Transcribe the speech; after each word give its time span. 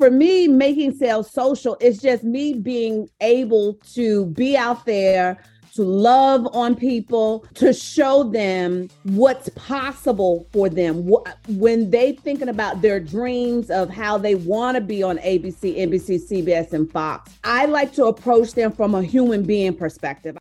for 0.00 0.10
me, 0.10 0.48
making 0.48 0.94
sales 0.94 1.30
social 1.30 1.76
is 1.78 2.00
just 2.00 2.24
me 2.24 2.54
being 2.54 3.06
able 3.20 3.74
to 3.92 4.24
be 4.28 4.56
out 4.56 4.86
there 4.86 5.36
to 5.74 5.82
love 5.82 6.48
on 6.54 6.74
people, 6.74 7.44
to 7.52 7.74
show 7.74 8.24
them 8.24 8.88
what's 9.02 9.50
possible 9.50 10.48
for 10.54 10.70
them. 10.70 11.06
When 11.48 11.90
they 11.90 12.12
thinking 12.12 12.48
about 12.48 12.80
their 12.80 12.98
dreams 12.98 13.70
of 13.70 13.90
how 13.90 14.16
they 14.16 14.36
want 14.36 14.76
to 14.76 14.80
be 14.80 15.02
on 15.02 15.18
ABC, 15.18 15.76
NBC, 15.76 16.30
CBS, 16.30 16.72
and 16.72 16.90
Fox, 16.90 17.30
I 17.44 17.66
like 17.66 17.92
to 17.96 18.06
approach 18.06 18.54
them 18.54 18.72
from 18.72 18.94
a 18.94 19.02
human 19.02 19.42
being 19.42 19.74
perspective. 19.74 20.38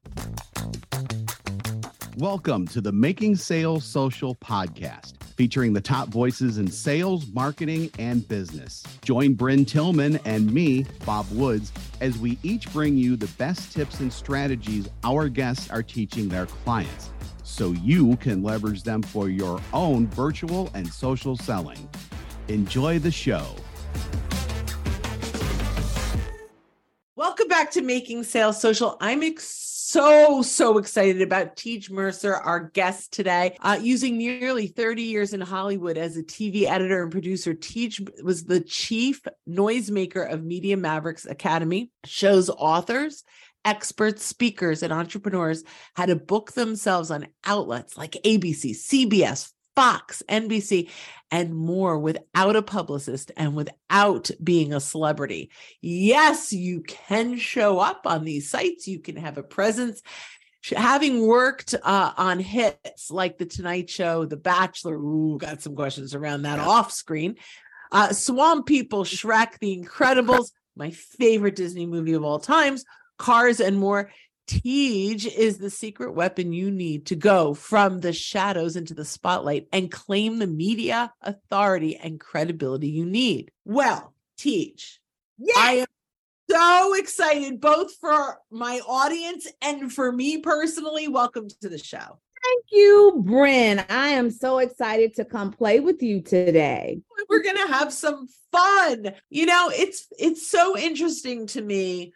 Welcome 2.19 2.67
to 2.67 2.81
the 2.81 2.91
Making 2.91 3.37
Sales 3.37 3.85
Social 3.85 4.35
podcast 4.35 5.23
featuring 5.37 5.71
the 5.71 5.79
top 5.79 6.09
voices 6.09 6.57
in 6.57 6.69
sales, 6.69 7.27
marketing, 7.31 7.89
and 7.97 8.27
business. 8.27 8.83
Join 9.05 9.37
Brynne 9.37 9.65
Tillman 9.65 10.19
and 10.25 10.51
me, 10.51 10.85
Bob 11.05 11.31
Woods, 11.31 11.71
as 12.01 12.17
we 12.17 12.37
each 12.43 12.73
bring 12.73 12.97
you 12.97 13.15
the 13.15 13.29
best 13.37 13.71
tips 13.71 14.01
and 14.01 14.11
strategies 14.11 14.89
our 15.05 15.29
guests 15.29 15.69
are 15.69 15.81
teaching 15.81 16.27
their 16.27 16.45
clients 16.45 17.09
so 17.43 17.71
you 17.71 18.17
can 18.17 18.43
leverage 18.43 18.83
them 18.83 19.01
for 19.01 19.29
your 19.29 19.61
own 19.71 20.05
virtual 20.07 20.69
and 20.73 20.91
social 20.91 21.37
selling. 21.37 21.89
Enjoy 22.49 22.99
the 22.99 23.11
show. 23.11 23.45
Welcome 27.15 27.47
back 27.47 27.71
to 27.71 27.81
Making 27.81 28.25
Sales 28.25 28.59
Social. 28.59 28.97
I'm 28.99 29.23
excited 29.23 29.68
so, 29.89 30.43
so 30.43 30.77
excited 30.77 31.23
about 31.23 31.55
TeeJ 31.55 31.89
Mercer, 31.89 32.35
our 32.35 32.59
guest 32.59 33.11
today. 33.11 33.57
Uh, 33.59 33.79
using 33.81 34.19
nearly 34.19 34.67
30 34.67 35.01
years 35.01 35.33
in 35.33 35.41
Hollywood 35.41 35.97
as 35.97 36.15
a 36.15 36.21
TV 36.21 36.65
editor 36.65 37.01
and 37.01 37.11
producer, 37.11 37.55
TeeJ 37.55 38.23
was 38.23 38.43
the 38.43 38.59
chief 38.59 39.23
noisemaker 39.49 40.31
of 40.31 40.43
Media 40.43 40.77
Mavericks 40.77 41.25
Academy, 41.25 41.89
shows 42.05 42.51
authors 42.51 43.23
experts, 43.65 44.23
speakers, 44.23 44.83
and 44.83 44.93
entrepreneurs 44.93 45.63
how 45.95 46.05
to 46.05 46.15
book 46.15 46.53
themselves 46.53 47.09
on 47.09 47.27
outlets 47.43 47.97
like 47.97 48.11
ABC, 48.23 48.71
CBS, 48.71 49.51
Fox, 49.75 50.23
NBC, 50.27 50.89
and 51.31 51.55
more 51.55 51.97
without 51.99 52.55
a 52.55 52.61
publicist 52.61 53.31
and 53.37 53.55
without 53.55 54.29
being 54.43 54.73
a 54.73 54.79
celebrity. 54.79 55.51
Yes, 55.81 56.51
you 56.51 56.81
can 56.81 57.37
show 57.37 57.79
up 57.79 58.01
on 58.05 58.23
these 58.23 58.49
sites, 58.49 58.87
you 58.87 58.99
can 58.99 59.15
have 59.15 59.37
a 59.37 59.43
presence. 59.43 60.01
Having 60.75 61.25
worked 61.25 61.73
uh, 61.81 62.11
on 62.17 62.39
hits 62.39 63.09
like 63.09 63.37
The 63.37 63.45
Tonight 63.45 63.89
Show, 63.89 64.25
The 64.25 64.37
Bachelor, 64.37 64.95
ooh, 64.95 65.37
got 65.37 65.61
some 65.61 65.75
questions 65.75 66.13
around 66.13 66.41
that 66.41 66.59
off 66.59 66.91
screen. 66.91 67.35
Uh, 67.91 68.11
Swamp 68.11 68.65
People, 68.65 69.03
Shrek, 69.03 69.59
The 69.59 69.81
Incredibles, 69.81 70.51
my 70.75 70.91
favorite 70.91 71.55
Disney 71.55 71.85
movie 71.85 72.13
of 72.13 72.23
all 72.23 72.39
times, 72.39 72.83
Cars, 73.17 73.59
and 73.59 73.79
more. 73.79 74.11
TeeJ 74.49 75.31
is 75.37 75.59
the 75.59 75.69
secret 75.69 76.13
weapon 76.13 76.53
you 76.53 76.71
need 76.71 77.05
to 77.05 77.15
go 77.15 77.53
from 77.53 77.99
the 77.99 78.11
shadows 78.11 78.75
into 78.75 78.95
the 78.95 79.05
spotlight 79.05 79.67
and 79.71 79.91
claim 79.91 80.39
the 80.39 80.47
media 80.47 81.13
authority 81.21 81.95
and 81.95 82.19
credibility 82.19 82.87
you 82.87 83.05
need. 83.05 83.51
Well, 83.63 84.11
TeeJ, 84.39 84.97
yes. 85.37 85.55
I 85.55 85.73
am 85.73 85.87
so 86.49 86.95
excited 86.95 87.61
both 87.61 87.93
for 88.01 88.39
my 88.49 88.79
audience 88.87 89.47
and 89.61 89.93
for 89.93 90.11
me 90.11 90.39
personally. 90.39 91.07
Welcome 91.07 91.47
to 91.61 91.69
the 91.69 91.77
show. 91.77 91.99
Thank 92.43 92.65
you, 92.71 93.23
Brynne. 93.27 93.85
I 93.87 94.07
am 94.07 94.31
so 94.31 94.57
excited 94.57 95.13
to 95.17 95.25
come 95.25 95.51
play 95.51 95.79
with 95.79 96.01
you 96.01 96.21
today. 96.21 97.01
We're 97.29 97.43
going 97.43 97.67
to 97.67 97.71
have 97.71 97.93
some 97.93 98.27
fun. 98.51 99.11
You 99.29 99.45
know, 99.45 99.69
it's 99.71 100.07
it's 100.17 100.47
so 100.47 100.75
interesting 100.75 101.45
to 101.47 101.61
me 101.61 102.13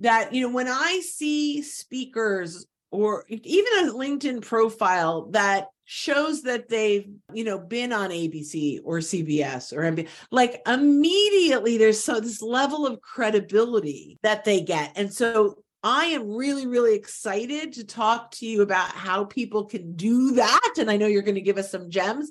that 0.00 0.32
you 0.32 0.46
know 0.46 0.54
when 0.54 0.68
i 0.68 1.00
see 1.00 1.62
speakers 1.62 2.66
or 2.90 3.24
even 3.28 3.88
a 3.88 3.92
linkedin 3.92 4.42
profile 4.42 5.26
that 5.30 5.68
shows 5.92 6.42
that 6.42 6.68
they've 6.68 7.08
you 7.32 7.42
know 7.42 7.58
been 7.58 7.92
on 7.92 8.10
abc 8.10 8.78
or 8.84 8.98
cbs 8.98 9.72
or 9.72 10.04
like 10.30 10.62
immediately 10.66 11.78
there's 11.78 12.02
so 12.02 12.20
this 12.20 12.40
level 12.40 12.86
of 12.86 13.00
credibility 13.00 14.16
that 14.22 14.44
they 14.44 14.60
get. 14.60 14.92
And 14.94 15.12
so 15.12 15.64
i 15.82 16.04
am 16.06 16.30
really 16.30 16.68
really 16.68 16.94
excited 16.94 17.72
to 17.72 17.84
talk 17.84 18.30
to 18.32 18.46
you 18.46 18.62
about 18.62 18.90
how 18.92 19.24
people 19.24 19.64
can 19.64 19.96
do 19.96 20.32
that. 20.32 20.74
And 20.78 20.88
i 20.88 20.96
know 20.96 21.08
you're 21.08 21.22
going 21.22 21.34
to 21.34 21.40
give 21.40 21.58
us 21.58 21.72
some 21.72 21.90
gems 21.90 22.30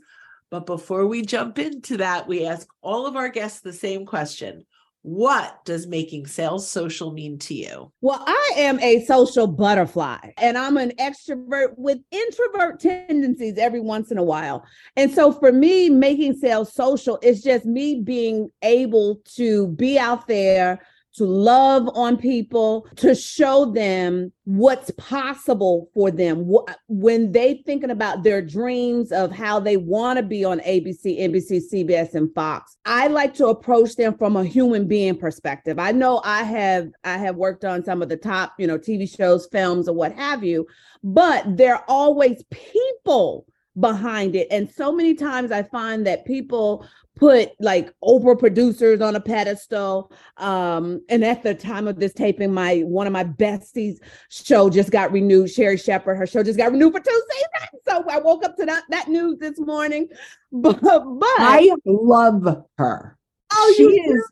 but 0.50 0.66
before 0.66 1.06
we 1.06 1.22
jump 1.22 1.60
into 1.60 1.98
that 1.98 2.30
we 2.30 2.46
ask 2.46 2.66
all 2.82 3.08
of 3.08 3.18
our 3.18 3.28
guests 3.28 3.60
the 3.60 3.74
same 3.74 4.06
question 4.06 4.66
what 5.02 5.64
does 5.64 5.88
making 5.88 6.28
sales 6.28 6.70
social 6.70 7.12
mean 7.12 7.40
to 7.40 7.54
you? 7.54 7.92
Well, 8.02 8.24
I 8.28 8.52
am 8.58 8.80
a 8.80 9.06
social 9.06 9.48
butterfly 9.48 10.32
and 10.38 10.58
I'm 10.58 10.78
an 10.78 10.92
extrovert 11.00 11.74
with 11.78 12.00
introvert 12.12 12.80
tendencies 12.80 13.58
every 13.58 13.80
once 13.80 14.12
in 14.12 14.18
a 14.18 14.24
while. 14.24 14.66
And 14.98 15.12
so 15.12 15.32
for 15.32 15.54
me, 15.54 15.90
making 15.90 16.36
sales 16.36 16.74
social 16.74 17.18
is 17.22 17.42
just 17.42 17.66
me 17.66 18.02
being 18.02 18.52
able 18.62 19.22
to 19.36 19.68
be 19.68 19.98
out 19.98 20.28
there 20.28 20.82
to 21.20 21.26
love 21.26 21.90
on 21.96 22.16
people, 22.16 22.88
to 22.96 23.14
show 23.14 23.66
them 23.66 24.32
what's 24.46 24.90
possible 24.92 25.90
for 25.94 26.10
them 26.10 26.50
when 26.88 27.34
they 27.34 27.62
thinking 27.66 27.92
about 27.92 28.24
their 28.24 28.42
dreams 28.42 29.12
of 29.12 29.30
how 29.30 29.60
they 29.60 29.76
want 29.76 30.16
to 30.16 30.24
be 30.24 30.46
on 30.46 30.62
ABC, 30.62 31.20
NBC, 31.20 31.62
CBS, 31.74 32.16
and 32.16 32.34
Fox. 32.34 32.78
I 32.86 33.08
like 33.08 33.34
to 33.34 33.48
approach 33.48 33.98
them 33.98 34.18
from 34.18 34.38
a 34.38 34.46
human 34.46 34.88
being 34.88 35.18
perspective. 35.18 35.78
I 35.78 35.92
know 35.92 36.22
I 36.24 36.44
have 36.44 36.90
I 37.04 37.18
have 37.18 37.36
worked 37.36 37.66
on 37.66 37.84
some 37.84 38.02
of 38.02 38.08
the 38.08 38.16
top, 38.16 38.54
you 38.58 38.66
know, 38.66 38.78
TV 38.78 39.14
shows, 39.14 39.46
films, 39.52 39.90
or 39.90 39.96
what 39.96 40.14
have 40.14 40.42
you, 40.42 40.68
but 41.04 41.44
there 41.58 41.76
are 41.76 41.86
always 41.90 42.44
people 42.50 43.46
behind 43.78 44.38
it. 44.38 44.48
And 44.52 44.70
so 44.70 44.92
many 44.94 45.16
times 45.16 45.52
I 45.52 45.64
find 45.64 46.08
that 46.08 46.26
people 46.26 46.88
put 47.20 47.52
like 47.60 47.94
Oprah 48.02 48.40
producers 48.40 49.02
on 49.02 49.16
a 49.16 49.20
pedestal. 49.20 50.12
Um, 50.38 51.04
and 51.10 51.24
at 51.26 51.44
the 51.44 51.54
time 51.54 51.88
of 51.88 52.00
this 52.00 52.14
taping, 52.14 52.54
my 52.54 52.80
one 52.80 53.08
of 53.08 53.14
my 53.14 53.26
besties 53.26 54.00
show 54.30 54.70
just 54.70 54.90
got 54.90 55.12
renewed. 55.12 55.52
Sherri 55.52 55.78
Shepherd, 55.78 56.16
her 56.16 56.26
show 56.26 56.44
just 56.44 56.58
got 56.58 56.72
renewed 56.72 56.94
for 56.94 57.02
two 57.02 57.22
seasons. 57.30 57.84
So 57.88 58.06
I 58.10 58.20
woke 58.20 58.46
up 58.46 58.56
to 58.58 58.66
that, 58.66 58.84
that 58.90 59.10
news 59.10 59.38
this 59.40 59.60
morning. 59.60 60.08
But, 60.52 60.82
but 60.82 61.28
I 61.38 61.72
love 61.86 62.66
her. 62.80 63.16
Oh, 63.54 63.74
she 63.78 63.84
is 63.84 64.24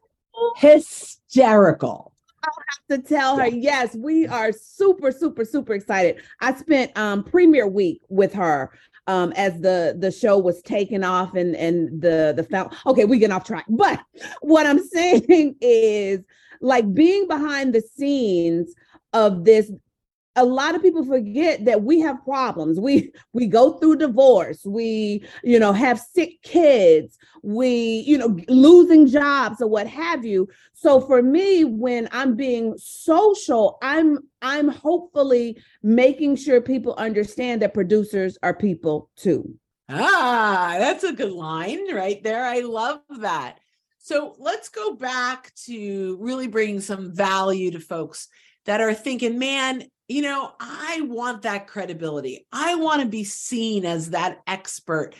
hysterical. 0.55 2.11
I'll 2.43 2.53
have 2.89 3.01
to 3.03 3.07
tell 3.07 3.37
her, 3.37 3.47
yes, 3.47 3.95
we 3.95 4.25
are 4.25 4.51
super, 4.51 5.11
super, 5.11 5.45
super 5.45 5.73
excited. 5.73 6.23
I 6.41 6.55
spent 6.55 6.97
um 6.97 7.23
premiere 7.23 7.67
week 7.67 8.01
with 8.09 8.33
her 8.33 8.71
um, 9.07 9.31
as 9.35 9.59
the 9.61 9.95
the 9.97 10.11
show 10.11 10.37
was 10.37 10.61
taken 10.61 11.03
off 11.03 11.33
and 11.35 11.55
and 11.55 12.01
the 12.01 12.33
the 12.35 12.43
found 12.43 12.73
okay 12.85 13.05
we 13.05 13.17
get 13.17 13.31
off 13.31 13.45
track. 13.45 13.65
But 13.69 13.99
what 14.41 14.65
i'm 14.65 14.83
saying 14.93 15.55
is 15.61 16.21
like 16.61 16.93
being 16.93 17.27
behind 17.27 17.73
the 17.73 17.81
scenes 17.81 18.73
of 19.13 19.45
this 19.45 19.71
a 20.37 20.45
lot 20.45 20.75
of 20.75 20.83
people 20.83 21.03
forget 21.03 21.65
that 21.65 21.83
we 21.83 21.99
have 21.99 22.23
problems. 22.23 22.79
We 22.79 23.11
we 23.33 23.47
go 23.47 23.73
through 23.73 23.97
divorce. 23.97 24.63
We 24.63 25.23
you 25.43 25.59
know 25.59 25.73
have 25.73 25.99
sick 25.99 26.41
kids. 26.43 27.17
We 27.43 28.03
you 28.07 28.17
know 28.17 28.39
losing 28.47 29.07
jobs 29.07 29.61
or 29.61 29.67
what 29.67 29.87
have 29.87 30.23
you. 30.23 30.47
So 30.73 31.01
for 31.01 31.21
me 31.23 31.63
when 31.63 32.07
i'm 32.11 32.35
being 32.35 32.75
social 32.77 33.79
i'm 33.81 34.19
i'm 34.43 34.67
hopefully 34.67 35.57
making 35.81 36.35
sure 36.35 36.61
people 36.61 36.93
understand 36.97 37.61
that 37.61 37.73
producers 37.73 38.37
are 38.43 38.53
people 38.53 39.09
too. 39.15 39.55
Ah 39.89 40.75
that's 40.77 41.03
a 41.03 41.13
good 41.13 41.33
line 41.33 41.93
right 41.93 42.23
there. 42.23 42.45
I 42.45 42.59
love 42.59 43.01
that. 43.19 43.57
So 43.97 44.35
let's 44.37 44.69
go 44.69 44.95
back 44.95 45.51
to 45.65 46.17
really 46.21 46.47
bringing 46.47 46.79
some 46.79 47.13
value 47.13 47.71
to 47.71 47.79
folks 47.79 48.27
that 48.65 48.81
are 48.81 48.93
thinking 48.93 49.39
man 49.39 49.83
you 50.07 50.21
know, 50.21 50.53
I 50.59 51.01
want 51.01 51.41
that 51.41 51.67
credibility. 51.67 52.47
I 52.51 52.75
want 52.75 53.01
to 53.01 53.07
be 53.07 53.23
seen 53.23 53.85
as 53.85 54.11
that 54.11 54.41
expert, 54.47 55.15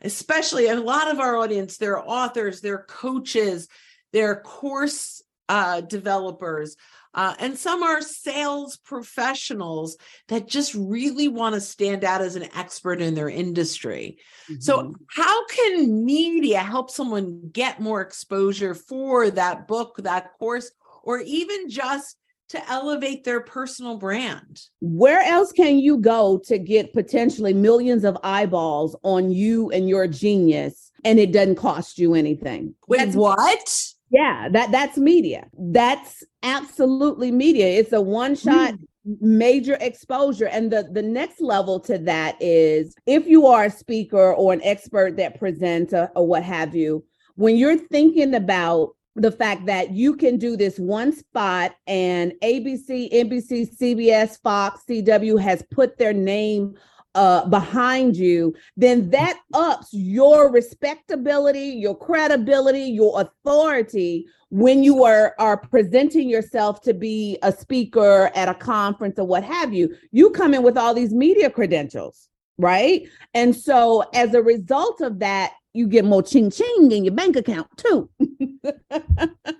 especially 0.00 0.68
a 0.68 0.80
lot 0.80 1.10
of 1.10 1.20
our 1.20 1.36
audience, 1.36 1.76
they're 1.76 2.00
authors, 2.00 2.60
they're 2.60 2.84
coaches, 2.88 3.68
they're 4.12 4.40
course 4.40 5.22
uh, 5.48 5.82
developers. 5.82 6.76
Uh, 7.12 7.34
and 7.40 7.58
some 7.58 7.82
are 7.82 8.00
sales 8.00 8.76
professionals 8.76 9.96
that 10.28 10.46
just 10.46 10.74
really 10.74 11.26
want 11.26 11.56
to 11.56 11.60
stand 11.60 12.04
out 12.04 12.20
as 12.20 12.36
an 12.36 12.48
expert 12.54 13.02
in 13.02 13.14
their 13.14 13.28
industry. 13.28 14.18
Mm-hmm. 14.48 14.60
So, 14.60 14.94
how 15.08 15.46
can 15.46 16.04
media 16.04 16.60
help 16.60 16.88
someone 16.88 17.50
get 17.52 17.80
more 17.80 18.00
exposure 18.00 18.74
for 18.74 19.28
that 19.30 19.66
book, 19.66 19.96
that 20.04 20.38
course, 20.38 20.70
or 21.02 21.18
even 21.18 21.68
just 21.68 22.16
to 22.50 22.70
elevate 22.70 23.24
their 23.24 23.40
personal 23.40 23.96
brand. 23.96 24.62
Where 24.80 25.20
else 25.20 25.52
can 25.52 25.78
you 25.78 25.98
go 25.98 26.40
to 26.46 26.58
get 26.58 26.92
potentially 26.92 27.54
millions 27.54 28.04
of 28.04 28.18
eyeballs 28.22 28.96
on 29.02 29.30
you 29.30 29.70
and 29.70 29.88
your 29.88 30.06
genius 30.06 30.90
and 31.04 31.18
it 31.18 31.32
doesn't 31.32 31.56
cost 31.56 31.98
you 31.98 32.14
anything? 32.14 32.74
Wait, 32.88 32.98
That's- 32.98 33.16
what? 33.16 33.86
Yeah, 34.12 34.48
that 34.50 34.72
that's 34.72 34.98
media. 34.98 35.46
That's 35.56 36.24
absolutely 36.42 37.30
media. 37.30 37.66
It's 37.66 37.92
a 37.92 38.00
one 38.00 38.34
shot 38.34 38.74
mm 38.74 38.84
major 39.22 39.78
exposure 39.80 40.46
and 40.48 40.70
the 40.70 40.86
the 40.92 41.00
next 41.00 41.40
level 41.40 41.80
to 41.80 41.96
that 41.96 42.36
is 42.38 42.94
if 43.06 43.26
you 43.26 43.46
are 43.46 43.64
a 43.64 43.70
speaker 43.70 44.34
or 44.34 44.52
an 44.52 44.60
expert 44.62 45.16
that 45.16 45.38
presents 45.38 45.94
or 45.94 46.26
what 46.26 46.42
have 46.42 46.74
you 46.74 47.02
when 47.34 47.56
you're 47.56 47.78
thinking 47.78 48.34
about 48.34 48.90
the 49.16 49.32
fact 49.32 49.66
that 49.66 49.90
you 49.90 50.16
can 50.16 50.36
do 50.36 50.56
this 50.56 50.78
one 50.78 51.12
spot 51.12 51.74
and 51.86 52.32
ABC, 52.42 53.12
NBC, 53.12 53.76
CBS, 53.76 54.40
Fox, 54.40 54.82
CW 54.88 55.40
has 55.40 55.62
put 55.70 55.98
their 55.98 56.12
name 56.12 56.76
uh, 57.14 57.44
behind 57.46 58.16
you, 58.16 58.54
then 58.76 59.10
that 59.10 59.40
ups 59.52 59.88
your 59.92 60.50
respectability, 60.52 61.60
your 61.60 61.96
credibility, 61.96 62.84
your 62.84 63.20
authority 63.20 64.26
when 64.50 64.82
you 64.82 65.04
are 65.04 65.34
are 65.38 65.56
presenting 65.56 66.28
yourself 66.28 66.80
to 66.82 66.92
be 66.94 67.38
a 67.42 67.52
speaker 67.52 68.30
at 68.34 68.48
a 68.48 68.54
conference 68.54 69.18
or 69.18 69.26
what 69.26 69.44
have 69.44 69.72
you. 69.72 69.94
You 70.12 70.30
come 70.30 70.54
in 70.54 70.62
with 70.62 70.76
all 70.76 70.94
these 70.94 71.12
media 71.12 71.50
credentials, 71.50 72.28
right? 72.58 73.08
And 73.34 73.54
so 73.54 74.04
as 74.14 74.34
a 74.34 74.42
result 74.42 75.00
of 75.00 75.18
that, 75.20 75.54
you 75.72 75.86
get 75.86 76.04
more 76.04 76.22
ching 76.22 76.50
ching 76.50 76.90
in 76.90 77.04
your 77.04 77.14
bank 77.14 77.36
account 77.36 77.68
too. 77.76 78.10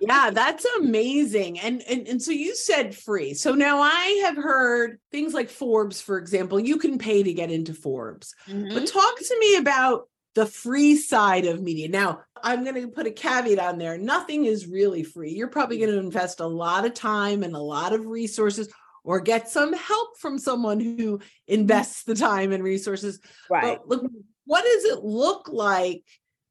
yeah, 0.01 0.29
that's 0.31 0.65
amazing. 0.79 1.59
And, 1.59 1.81
and 1.89 2.07
and 2.07 2.21
so 2.21 2.31
you 2.31 2.55
said 2.55 2.95
free. 2.95 3.33
So 3.33 3.53
now 3.53 3.79
I 3.81 4.21
have 4.25 4.35
heard 4.35 4.99
things 5.11 5.33
like 5.33 5.49
Forbes, 5.49 6.01
for 6.01 6.17
example, 6.17 6.59
you 6.59 6.77
can 6.77 6.97
pay 6.97 7.23
to 7.23 7.33
get 7.33 7.51
into 7.51 7.73
Forbes. 7.73 8.35
Mm-hmm. 8.47 8.73
But 8.73 8.87
talk 8.87 9.17
to 9.17 9.39
me 9.39 9.55
about 9.55 10.07
the 10.35 10.45
free 10.45 10.95
side 10.95 11.45
of 11.45 11.61
media. 11.61 11.89
Now, 11.89 12.21
I'm 12.41 12.63
going 12.63 12.81
to 12.81 12.87
put 12.87 13.07
a 13.07 13.11
caveat 13.11 13.59
on 13.59 13.77
there. 13.77 13.97
Nothing 13.97 14.45
is 14.45 14.67
really 14.67 15.03
free. 15.03 15.31
You're 15.31 15.49
probably 15.49 15.77
going 15.77 15.91
to 15.91 15.99
invest 15.99 16.39
a 16.39 16.47
lot 16.47 16.85
of 16.85 16.93
time 16.93 17.43
and 17.43 17.53
a 17.53 17.59
lot 17.59 17.93
of 17.93 18.05
resources 18.05 18.69
or 19.03 19.19
get 19.19 19.49
some 19.49 19.73
help 19.73 20.17
from 20.19 20.37
someone 20.37 20.79
who 20.79 21.19
invests 21.47 22.03
the 22.03 22.15
time 22.15 22.51
and 22.51 22.63
resources. 22.63 23.19
Right. 23.49 23.79
But 23.79 23.87
look, 23.89 24.11
what 24.45 24.63
does 24.63 24.85
it 24.85 25.03
look 25.03 25.49
like 25.49 26.03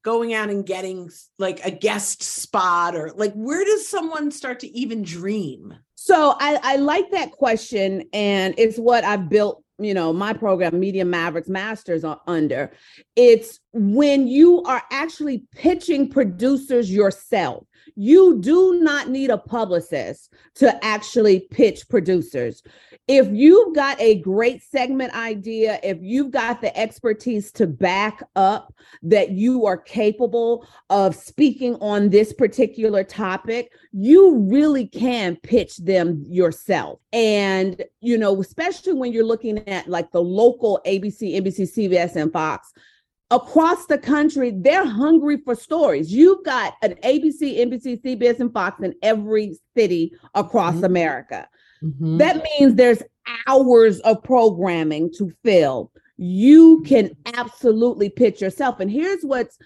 going 0.03 0.33
out 0.33 0.49
and 0.49 0.65
getting 0.65 1.11
like 1.39 1.65
a 1.65 1.71
guest 1.71 2.23
spot 2.23 2.97
or 2.97 3.13
like 3.15 3.33
where 3.35 3.65
does 3.65 3.87
someone 3.87 4.31
start 4.31 4.61
to 4.61 4.69
even 4.69 5.03
dream? 5.03 5.75
So 5.95 6.35
I, 6.39 6.59
I 6.63 6.77
like 6.77 7.11
that 7.11 7.33
question, 7.33 8.05
and 8.13 8.55
it's 8.57 8.79
what 8.79 9.05
I've 9.05 9.29
built 9.29 9.63
you 9.81 9.95
know 9.95 10.13
my 10.13 10.33
program 10.33 10.79
media 10.79 11.05
mavericks 11.05 11.49
masters 11.49 12.05
under 12.27 12.71
it's 13.17 13.61
when 13.73 14.27
you 14.27 14.63
are 14.63 14.83
actually 14.91 15.45
pitching 15.55 16.09
producers 16.09 16.93
yourself 16.93 17.65
you 17.97 18.41
do 18.41 18.81
not 18.81 19.09
need 19.09 19.31
a 19.31 19.39
publicist 19.39 20.33
to 20.55 20.85
actually 20.85 21.41
pitch 21.51 21.89
producers 21.89 22.63
if 23.11 23.29
you've 23.33 23.75
got 23.75 24.01
a 24.01 24.21
great 24.21 24.63
segment 24.63 25.13
idea, 25.17 25.81
if 25.83 25.99
you've 26.01 26.31
got 26.31 26.61
the 26.61 26.77
expertise 26.79 27.51
to 27.51 27.67
back 27.67 28.23
up 28.37 28.73
that 29.03 29.33
you 29.33 29.67
are 29.67 29.77
capable 29.77 30.65
of 30.91 31.17
speaking 31.17 31.75
on 31.81 32.11
this 32.11 32.33
particular 32.33 33.03
topic, 33.03 33.73
you 33.91 34.37
really 34.49 34.87
can 34.87 35.35
pitch 35.35 35.79
them 35.79 36.25
yourself. 36.29 37.01
And, 37.13 37.83
you 38.01 38.17
know, 38.17 38.41
especially 38.41 38.93
when 38.93 39.13
you're 39.13 39.25
looking 39.25 39.69
at 39.69 39.89
like 39.89 40.13
the 40.13 40.23
local 40.23 40.81
ABC, 40.87 41.35
NBC, 41.35 41.63
CBS, 41.63 42.15
and 42.15 42.33
Fox, 42.33 42.73
across 43.31 43.87
the 43.87 43.99
country, 43.99 44.53
they're 44.55 44.87
hungry 44.87 45.39
for 45.45 45.55
stories. 45.55 46.13
You've 46.13 46.45
got 46.45 46.75
an 46.83 46.95
ABC, 47.05 47.59
NBC, 47.59 48.03
CBS, 48.03 48.41
and 48.41 48.53
Fox 48.53 48.83
in 48.83 48.95
every 49.03 49.57
city 49.77 50.13
across 50.35 50.77
mm-hmm. 50.77 50.85
America. 50.85 51.49
Mm-hmm. 51.83 52.19
That 52.19 52.45
means 52.45 52.75
there's 52.75 53.03
hours 53.47 54.01
of 54.01 54.23
programming 54.23 55.13
to 55.19 55.33
fill. 55.45 55.93
You 56.17 56.83
can 56.87 57.17
absolutely 57.35 58.11
pitch 58.11 58.41
yourself. 58.41 58.81
And 58.81 58.91
here's 58.91 59.23
what's 59.23 59.57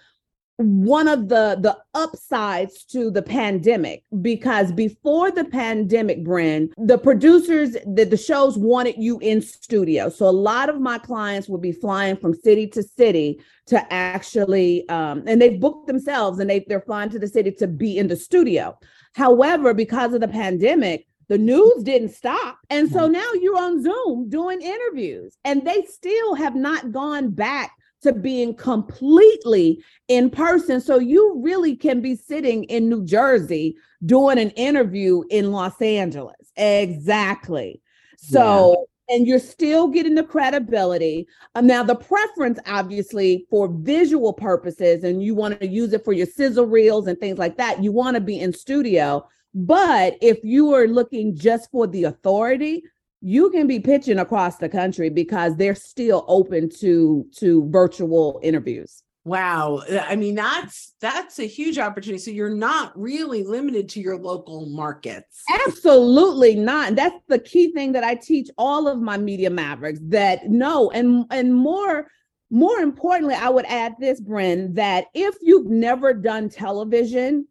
one 0.57 1.09
of 1.09 1.29
the 1.29 1.59
the 1.61 1.77
upsides 1.95 2.85
to 2.85 3.11
the 3.11 3.23
pandemic 3.23 4.05
because 4.23 4.71
before 4.71 5.31
the 5.31 5.45
pandemic 5.45 6.25
Brynne 6.25 6.71
the 6.77 6.97
producers 6.97 7.77
the, 7.87 8.05
the 8.05 8.17
shows 8.17 8.57
wanted 8.57 8.95
you 8.97 9.19
in 9.19 9.43
studio. 9.43 10.09
So 10.09 10.27
a 10.27 10.31
lot 10.31 10.69
of 10.69 10.81
my 10.81 10.99
clients 10.99 11.49
would 11.49 11.61
be 11.61 11.73
flying 11.73 12.17
from 12.17 12.35
city 12.35 12.69
to 12.69 12.83
city 12.83 13.41
to 13.67 13.93
actually 13.93 14.89
um, 14.89 15.25
and 15.27 15.43
they've 15.43 15.59
booked 15.59 15.89
themselves 15.89 16.39
and 16.39 16.49
they, 16.49 16.65
they're 16.69 16.81
flying 16.83 17.11
to 17.11 17.19
the 17.19 17.29
city 17.29 17.51
to 17.53 17.67
be 17.67 17.99
in 17.99 18.07
the 18.07 18.17
studio. 18.17 18.79
However 19.15 19.75
because 19.75 20.15
of 20.15 20.21
the 20.21 20.29
pandemic 20.29 21.07
the 21.29 21.39
news 21.39 21.83
didn't 21.83 22.11
stop. 22.11 22.59
And 22.69 22.91
so 22.91 23.09
now 23.09 23.33
you're 23.41 23.57
on 23.57 23.83
Zoom 23.83 24.29
doing 24.29 24.61
interviews, 24.61 25.39
and 25.43 25.67
they 25.67 25.83
still 25.85 26.35
have 26.35 26.55
not 26.55 26.93
gone 26.93 27.31
back 27.31 27.73
to 28.05 28.13
being 28.13 28.55
completely 28.55 29.83
in 30.09 30.31
person. 30.31 30.81
So 30.81 30.99
you 30.99 31.41
really 31.43 31.77
can 31.77 32.01
be 32.01 32.15
sitting 32.15 32.65
in 32.65 32.89
New 32.89 33.05
Jersey 33.05 33.77
doing 34.07 34.39
an 34.39 34.51
interview 34.51 35.23
in 35.31 35.51
Los 35.51 35.81
Angeles. 35.83 36.53
Exactly. 36.57 37.83
So, 38.17 38.87
yeah. 39.09 39.17
and 39.17 39.27
you're 39.27 39.39
still 39.39 39.89
getting 39.89 40.15
the 40.15 40.23
credibility. 40.23 41.27
Um, 41.55 41.67
now, 41.67 41.83
the 41.83 41.97
preference, 41.97 42.59
obviously, 42.67 43.47
for 43.51 43.69
visual 43.69 44.33
purposes, 44.33 45.05
and 45.05 45.23
you 45.23 45.35
want 45.35 45.61
to 45.61 45.67
use 45.67 45.93
it 45.93 46.05
for 46.05 46.13
your 46.13 46.27
sizzle 46.27 46.67
reels 46.67 47.07
and 47.07 47.19
things 47.19 47.39
like 47.39 47.57
that, 47.57 47.83
you 47.83 47.93
want 47.93 48.15
to 48.15 48.21
be 48.21 48.39
in 48.39 48.53
studio. 48.53 49.27
But 49.55 50.17
if 50.21 50.39
you 50.43 50.73
are 50.75 50.89
looking 50.89 51.37
just 51.37 51.71
for 51.71 51.87
the 51.87 52.05
authority, 52.05 52.83
you 53.25 53.49
can 53.49 53.67
be 53.67 53.81
pitching 53.81 54.19
across 54.19 54.59
the 54.59 54.69
country 54.69 55.09
because 55.09 55.57
they're 55.57 55.75
still 55.75 56.27
open 56.29 56.69
to 56.69 57.27
to 57.35 57.67
virtual 57.71 58.39
interviews. 58.43 59.03
Wow. 59.25 59.81
I 60.03 60.15
mean 60.15 60.35
that's 60.35 60.93
that's 61.01 61.39
a 61.39 61.47
huge 61.47 61.79
opportunity 61.79 62.23
so 62.23 62.31
you're 62.31 62.55
not 62.55 62.93
really 62.95 63.43
limited 63.43 63.89
to 63.91 64.01
your 64.01 64.19
local 64.19 64.67
markets. 64.67 65.43
Absolutely 65.67 66.55
not. 66.55 66.89
And 66.89 66.99
that's 66.99 67.17
the 67.29 67.39
key 67.39 67.73
thing 67.73 67.93
that 67.93 68.05
I 68.05 68.15
teach 68.15 68.51
all 68.59 68.87
of 68.87 69.01
my 69.01 69.17
media 69.17 69.49
mavericks 69.49 70.01
that 70.03 70.51
no 70.51 70.91
and 70.91 71.25
and 71.31 71.55
more 71.55 72.09
more 72.51 72.81
importantly 72.81 73.37
I 73.37 73.49
would 73.49 73.65
add 73.65 73.95
this 73.99 74.21
Brynne 74.21 74.75
that 74.75 75.07
if 75.15 75.35
you've 75.41 75.71
never 75.71 76.13
done 76.13 76.51
television 76.51 77.49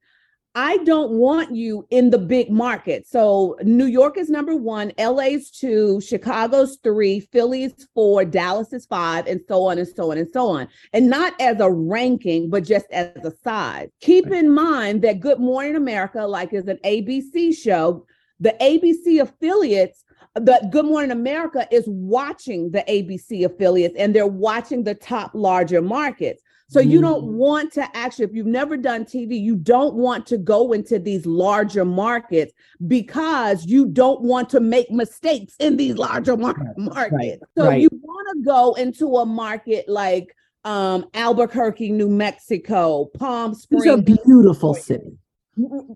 I 0.55 0.77
don't 0.79 1.13
want 1.13 1.55
you 1.55 1.87
in 1.89 2.11
the 2.11 2.19
big 2.19 2.51
market. 2.51 3.07
So 3.07 3.57
New 3.63 3.87
York 3.87 4.19
is 4.19 4.29
number 4.29 4.55
one, 4.55 4.91
LA's 4.99 5.49
two, 5.49 5.99
Chicago's 5.99 6.77
three, 6.83 7.21
Philly's 7.21 7.87
four, 7.95 8.23
Dallas 8.23 8.71
is 8.71 8.85
five, 8.85 9.25
and 9.25 9.41
so 9.47 9.65
on 9.65 9.79
and 9.79 9.87
so 9.87 10.11
on 10.11 10.19
and 10.19 10.29
so 10.31 10.49
on. 10.49 10.67
And 10.93 11.09
not 11.09 11.33
as 11.41 11.59
a 11.59 11.71
ranking, 11.71 12.51
but 12.51 12.63
just 12.63 12.85
as 12.91 13.15
a 13.23 13.31
size. 13.43 13.89
Keep 14.01 14.27
in 14.27 14.53
mind 14.53 15.01
that 15.01 15.21
Good 15.21 15.39
Morning 15.39 15.75
America, 15.75 16.23
like 16.23 16.53
is 16.53 16.67
an 16.67 16.77
ABC 16.85 17.57
show, 17.57 18.05
the 18.39 18.55
ABC 18.61 19.21
affiliates 19.21 20.03
the 20.35 20.67
Good 20.71 20.85
Morning 20.85 21.11
America 21.11 21.67
is 21.71 21.83
watching 21.87 22.71
the 22.71 22.83
ABC 22.87 23.45
affiliates 23.45 23.95
and 23.97 24.15
they're 24.15 24.25
watching 24.25 24.83
the 24.83 24.95
top 24.95 25.31
larger 25.35 25.81
markets. 25.81 26.41
So 26.73 26.79
you 26.79 27.01
don't 27.01 27.25
mm. 27.25 27.33
want 27.33 27.71
to 27.73 27.95
actually, 27.95 28.25
if 28.25 28.33
you've 28.33 28.47
never 28.47 28.77
done 28.77 29.05
TV, 29.05 29.39
you 29.39 29.55
don't 29.55 29.93
want 29.93 30.25
to 30.27 30.39
go 30.39 30.73
into 30.73 30.97
these 30.97 31.25
larger 31.25 31.85
markets 31.85 32.51
because 32.87 33.65
you 33.65 33.85
don't 33.85 34.21
want 34.21 34.49
to 34.49 34.59
make 34.59 34.89
mistakes 34.89 35.55
in 35.59 35.77
these 35.77 35.97
larger 35.97 36.35
mar- 36.35 36.73
markets. 36.75 37.13
Right. 37.13 37.39
So 37.55 37.67
right. 37.67 37.79
you 37.79 37.89
want 37.91 38.27
to 38.37 38.43
go 38.43 38.73
into 38.73 39.17
a 39.17 39.25
market 39.25 39.87
like 39.87 40.35
um, 40.65 41.05
Albuquerque, 41.13 41.91
New 41.91 42.09
Mexico, 42.09 43.05
Palm 43.19 43.53
Springs. 43.53 43.85
It's 43.85 43.99
a 43.99 44.01
beautiful 44.25 44.73
city. 44.73 45.19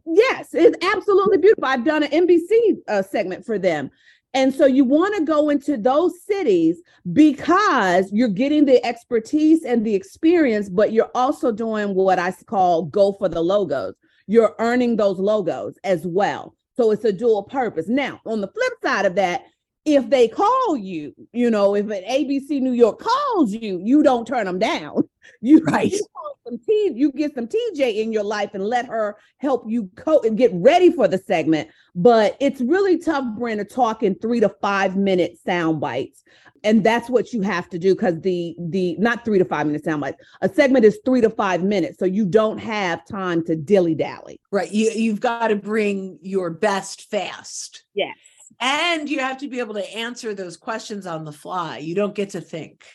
Yes, 0.05 0.53
it's 0.53 0.86
absolutely 0.86 1.39
beautiful. 1.39 1.65
I've 1.65 1.84
done 1.84 2.03
an 2.03 2.12
NBC 2.12 2.77
uh, 2.88 3.01
segment 3.01 3.43
for 3.43 3.57
them. 3.57 3.89
And 4.34 4.53
so 4.53 4.65
you 4.65 4.84
want 4.84 5.15
to 5.15 5.24
go 5.24 5.50
into 5.50 5.77
those 5.77 6.22
cities 6.22 6.81
because 7.13 8.12
you're 8.12 8.27
getting 8.27 8.65
the 8.65 8.86
expertise 8.86 9.63
and 9.63 9.86
the 9.86 9.96
experience, 9.96 10.69
but 10.69 10.91
you're 10.91 11.12
also 11.15 11.51
doing 11.51 11.96
what 11.96 12.19
I 12.19 12.31
call 12.46 12.84
go 12.84 13.13
for 13.13 13.29
the 13.29 13.41
logos. 13.41 13.96
You're 14.27 14.55
earning 14.60 14.98
those 14.98 15.17
logos 15.17 15.75
as 15.84 16.05
well. 16.05 16.55
So 16.75 16.91
it's 16.91 17.05
a 17.05 17.12
dual 17.12 17.43
purpose. 17.43 17.88
Now, 17.88 18.22
on 18.25 18.41
the 18.41 18.50
flip 18.50 18.74
side 18.84 19.05
of 19.05 19.15
that, 19.15 19.46
if 19.86 20.10
they 20.10 20.27
call 20.27 20.75
you, 20.75 21.15
you 21.31 21.50
know, 21.50 21.74
if 21.75 21.86
an 21.86 22.03
ABC 22.03 22.62
New 22.62 22.74
York 22.74 23.00
calls 23.00 23.53
you, 23.53 23.79
you 23.81 24.03
don't 24.03 24.27
turn 24.27 24.46
them 24.46 24.60
down. 24.60 25.03
You, 25.41 25.60
right. 25.65 25.91
you 25.91 26.00
some 26.48 26.60
T, 26.60 26.92
you 26.96 27.12
get 27.12 27.36
some 27.36 27.48
TeeJ 27.48 27.98
in 27.98 28.12
your 28.12 28.24
life 28.24 28.51
and 28.54 28.63
let 28.63 28.88
her 28.88 29.18
help 29.38 29.66
you 29.68 29.89
co 29.96 30.22
and 30.22 30.38
get 30.38 30.51
ready 30.54 30.92
for 30.92 31.08
the 31.08 31.18
segment. 31.18 31.70
But 31.96 32.38
it's 32.39 32.62
really 32.62 32.98
tough, 32.98 33.25
Brenda, 33.38 33.66
talk 33.66 34.04
in 34.04 34.16
three 34.16 34.39
to 34.39 34.50
five 34.62 34.96
minute 34.96 35.38
sound 35.46 35.80
bites. 35.80 36.24
And 36.63 36.84
that's 36.84 37.10
what 37.10 37.34
you 37.34 37.42
have 37.42 37.70
to 37.70 37.80
do 37.80 37.94
because 37.94 38.20
the 38.22 38.56
the 38.58 38.96
not 38.98 39.24
three 39.24 39.38
to 39.38 39.46
five 39.46 39.68
minute 39.68 39.84
sound 39.84 40.01
bites. 40.01 40.24
A 40.42 40.50
segment 40.50 40.86
is 40.86 41.00
three 41.06 41.22
to 41.22 41.30
five 41.30 41.63
minutes, 41.63 42.00
so 42.00 42.06
you 42.06 42.25
don't 42.25 42.58
have 42.58 43.06
time 43.06 43.46
to 43.46 43.56
dilly 43.56 43.96
dally. 43.96 44.39
Right. 44.51 44.72
You 44.72 44.92
you've 44.92 45.22
got 45.22 45.50
to 45.50 45.56
bring 45.56 46.18
your 46.22 46.50
best 46.50 47.10
fast. 47.10 47.84
Yes. 47.94 48.16
And 48.60 49.08
you 49.08 49.20
have 49.20 49.38
to 49.39 49.50
be 49.50 49.60
able 49.60 49.75
to 49.75 49.96
answer 49.96 50.34
those 50.34 50.58
questions 50.58 51.06
on 51.06 51.25
the 51.25 51.32
fly. 51.32 51.77
You 51.77 51.94
don't 51.94 52.16
get 52.16 52.32
to 52.32 52.42
think. 52.42 52.86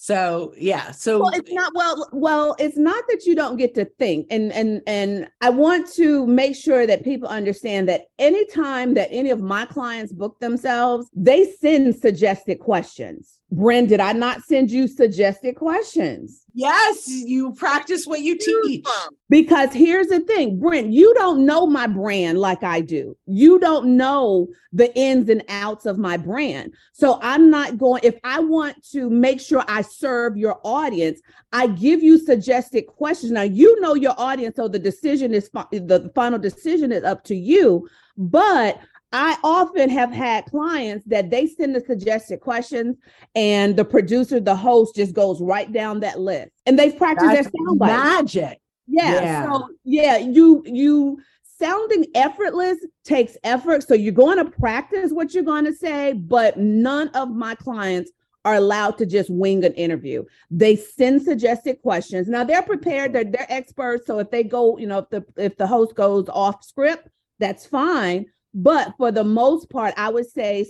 So 0.00 0.54
yeah, 0.56 0.92
so 0.92 1.18
well, 1.18 1.34
it's 1.34 1.50
not 1.50 1.72
well. 1.74 2.08
Well, 2.12 2.54
it's 2.60 2.76
not 2.76 3.02
that 3.08 3.26
you 3.26 3.34
don't 3.34 3.56
get 3.56 3.74
to 3.74 3.84
think, 3.84 4.28
and 4.30 4.52
and 4.52 4.80
and 4.86 5.28
I 5.40 5.50
want 5.50 5.92
to 5.94 6.24
make 6.24 6.54
sure 6.54 6.86
that 6.86 7.02
people 7.02 7.28
understand 7.28 7.88
that 7.88 8.02
anytime 8.16 8.94
that 8.94 9.08
any 9.10 9.30
of 9.30 9.40
my 9.40 9.66
clients 9.66 10.12
book 10.12 10.38
themselves, 10.38 11.10
they 11.16 11.50
send 11.50 11.96
suggested 11.96 12.60
questions. 12.60 13.37
Brynne, 13.52 13.88
did 13.88 14.00
I 14.00 14.12
not 14.12 14.42
send 14.42 14.70
you 14.70 14.86
suggested 14.86 15.56
questions? 15.56 16.44
Yes, 16.52 17.08
you 17.08 17.54
practice 17.54 18.06
what 18.06 18.20
you 18.20 18.36
teach. 18.36 18.84
Because 19.30 19.72
here's 19.72 20.08
the 20.08 20.20
thing, 20.20 20.58
Brent, 20.58 20.92
you 20.92 21.14
don't 21.14 21.46
know 21.46 21.66
my 21.66 21.86
brand 21.86 22.38
like 22.40 22.62
I 22.62 22.82
do. 22.82 23.16
You 23.26 23.58
don't 23.58 23.96
know 23.96 24.48
the 24.72 24.94
ins 24.94 25.30
and 25.30 25.42
outs 25.48 25.86
of 25.86 25.96
my 25.96 26.18
brand. 26.18 26.74
So 26.92 27.18
I'm 27.22 27.48
not 27.48 27.78
going, 27.78 28.02
if 28.04 28.18
I 28.22 28.40
want 28.40 28.84
to 28.90 29.08
make 29.08 29.40
sure 29.40 29.64
I 29.66 29.80
serve 29.80 30.36
your 30.36 30.60
audience, 30.62 31.20
I 31.52 31.68
give 31.68 32.02
you 32.02 32.18
suggested 32.18 32.86
questions. 32.86 33.32
Now, 33.32 33.42
you 33.42 33.80
know 33.80 33.94
your 33.94 34.14
audience, 34.18 34.56
so 34.56 34.68
the 34.68 34.78
decision 34.78 35.32
is, 35.32 35.48
the 35.48 36.10
final 36.14 36.38
decision 36.38 36.92
is 36.92 37.02
up 37.04 37.24
to 37.24 37.34
you. 37.34 37.88
But 38.18 38.78
I 39.12 39.38
often 39.42 39.88
have 39.88 40.12
had 40.12 40.44
clients 40.46 41.06
that 41.06 41.30
they 41.30 41.46
send 41.46 41.74
the 41.74 41.80
suggested 41.80 42.40
questions 42.40 42.96
and 43.34 43.74
the 43.74 43.84
producer, 43.84 44.38
the 44.38 44.54
host 44.54 44.96
just 44.96 45.14
goes 45.14 45.40
right 45.40 45.72
down 45.72 46.00
that 46.00 46.20
list 46.20 46.50
and 46.66 46.78
they've 46.78 46.96
practiced 46.96 47.32
That's 47.32 47.50
their 47.50 47.66
sound 47.66 47.78
magic. 47.78 48.60
Yeah. 48.86 49.20
yeah. 49.20 49.44
So 49.44 49.68
yeah, 49.84 50.18
you 50.18 50.62
you 50.66 51.20
sounding 51.58 52.06
effortless 52.14 52.78
takes 53.04 53.36
effort. 53.44 53.82
So 53.82 53.94
you're 53.94 54.12
going 54.12 54.38
to 54.38 54.44
practice 54.44 55.10
what 55.10 55.32
you're 55.32 55.42
going 55.42 55.64
to 55.64 55.74
say, 55.74 56.12
but 56.12 56.58
none 56.58 57.08
of 57.08 57.30
my 57.30 57.54
clients 57.54 58.10
are 58.44 58.54
allowed 58.54 58.96
to 58.98 59.06
just 59.06 59.30
wing 59.30 59.64
an 59.64 59.72
interview. 59.74 60.24
They 60.50 60.76
send 60.76 61.22
suggested 61.22 61.80
questions. 61.82 62.28
Now 62.28 62.44
they're 62.44 62.62
prepared, 62.62 63.14
they're, 63.14 63.24
they're 63.24 63.46
experts. 63.48 64.06
So 64.06 64.18
if 64.18 64.30
they 64.30 64.44
go, 64.44 64.76
you 64.76 64.86
know, 64.86 64.98
if 64.98 65.08
the 65.08 65.24
if 65.36 65.56
the 65.56 65.66
host 65.66 65.94
goes 65.94 66.28
off 66.28 66.62
script, 66.62 67.08
that's 67.38 67.64
fine 67.64 68.26
but 68.58 68.94
for 68.98 69.12
the 69.12 69.22
most 69.22 69.70
part, 69.70 69.94
I 69.96 70.08
would 70.08 70.28
say 70.28 70.66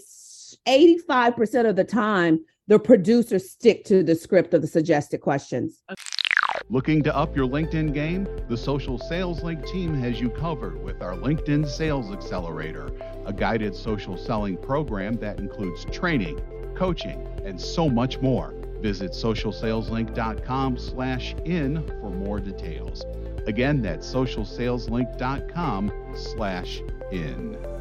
85% 0.66 1.68
of 1.68 1.76
the 1.76 1.84
time, 1.84 2.44
the 2.66 2.78
producers 2.78 3.50
stick 3.50 3.84
to 3.86 4.02
the 4.02 4.14
script 4.14 4.52
of 4.52 4.60
the 4.60 4.68
suggested 4.68 5.22
questions. 5.22 5.82
Looking 6.68 7.02
to 7.04 7.16
up 7.16 7.34
your 7.34 7.48
LinkedIn 7.48 7.94
game? 7.94 8.28
The 8.46 8.56
Social 8.58 8.98
Sales 8.98 9.42
Link 9.42 9.64
team 9.66 9.94
has 9.94 10.20
you 10.20 10.28
covered 10.28 10.82
with 10.82 11.00
our 11.00 11.14
LinkedIn 11.14 11.66
Sales 11.66 12.12
Accelerator, 12.12 12.90
a 13.24 13.32
guided 13.32 13.74
social 13.74 14.18
selling 14.18 14.58
program 14.58 15.14
that 15.14 15.38
includes 15.38 15.86
training, 15.86 16.38
coaching, 16.76 17.26
and 17.42 17.58
so 17.58 17.88
much 17.88 18.20
more. 18.20 18.54
Visit 18.82 19.12
socialsaleslink.com 19.12 20.76
slash 20.76 21.34
in 21.46 21.86
for 22.02 22.10
more 22.10 22.38
details. 22.38 23.02
Again, 23.46 23.80
that's 23.80 24.06
socialsaleslink.com 24.12 25.90
slash 26.14 26.82
in. 27.10 27.77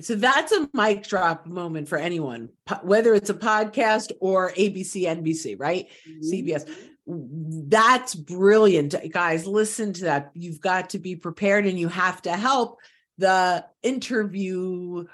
So 0.00 0.14
that's 0.14 0.52
a 0.52 0.68
mic 0.72 1.06
drop 1.06 1.46
moment 1.46 1.88
for 1.88 1.98
anyone, 1.98 2.50
whether 2.82 3.14
it's 3.14 3.30
a 3.30 3.34
podcast 3.34 4.12
or 4.20 4.52
ABC, 4.52 5.02
NBC, 5.02 5.56
right? 5.58 5.88
Mm-hmm. 6.08 6.32
CBS. 6.32 6.70
That's 7.06 8.14
brilliant. 8.14 8.94
Guys, 9.10 9.46
listen 9.46 9.92
to 9.94 10.04
that. 10.04 10.30
You've 10.34 10.60
got 10.60 10.90
to 10.90 10.98
be 10.98 11.16
prepared 11.16 11.66
and 11.66 11.78
you 11.78 11.88
have 11.88 12.22
to 12.22 12.32
help 12.32 12.78
the 13.18 13.64
interviewer 13.82 15.06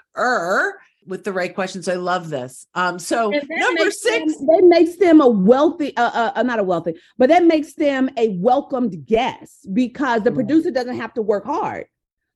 with 1.05 1.23
the 1.23 1.33
right 1.33 1.53
questions. 1.53 1.87
I 1.87 1.95
love 1.95 2.29
this. 2.29 2.67
Um, 2.75 2.99
so 2.99 3.31
number 3.31 3.91
six, 3.91 4.37
them, 4.37 4.47
that 4.47 4.63
makes 4.67 4.95
them 4.97 5.21
a 5.21 5.27
wealthy, 5.27 5.95
uh, 5.97 6.11
uh, 6.13 6.31
uh, 6.35 6.43
not 6.43 6.59
a 6.59 6.63
wealthy, 6.63 6.93
but 7.17 7.29
that 7.29 7.43
makes 7.43 7.73
them 7.73 8.09
a 8.17 8.29
welcomed 8.29 9.05
guest 9.05 9.67
because 9.73 10.21
the 10.21 10.31
producer 10.31 10.71
doesn't 10.71 10.97
have 10.97 11.13
to 11.15 11.21
work 11.21 11.45
hard. 11.45 11.87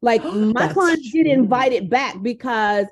Like 0.06 0.24
my 0.34 0.72
clients 0.72 1.10
true. 1.10 1.24
get 1.24 1.32
invited 1.32 1.90
back 1.90 2.22
because 2.22 2.86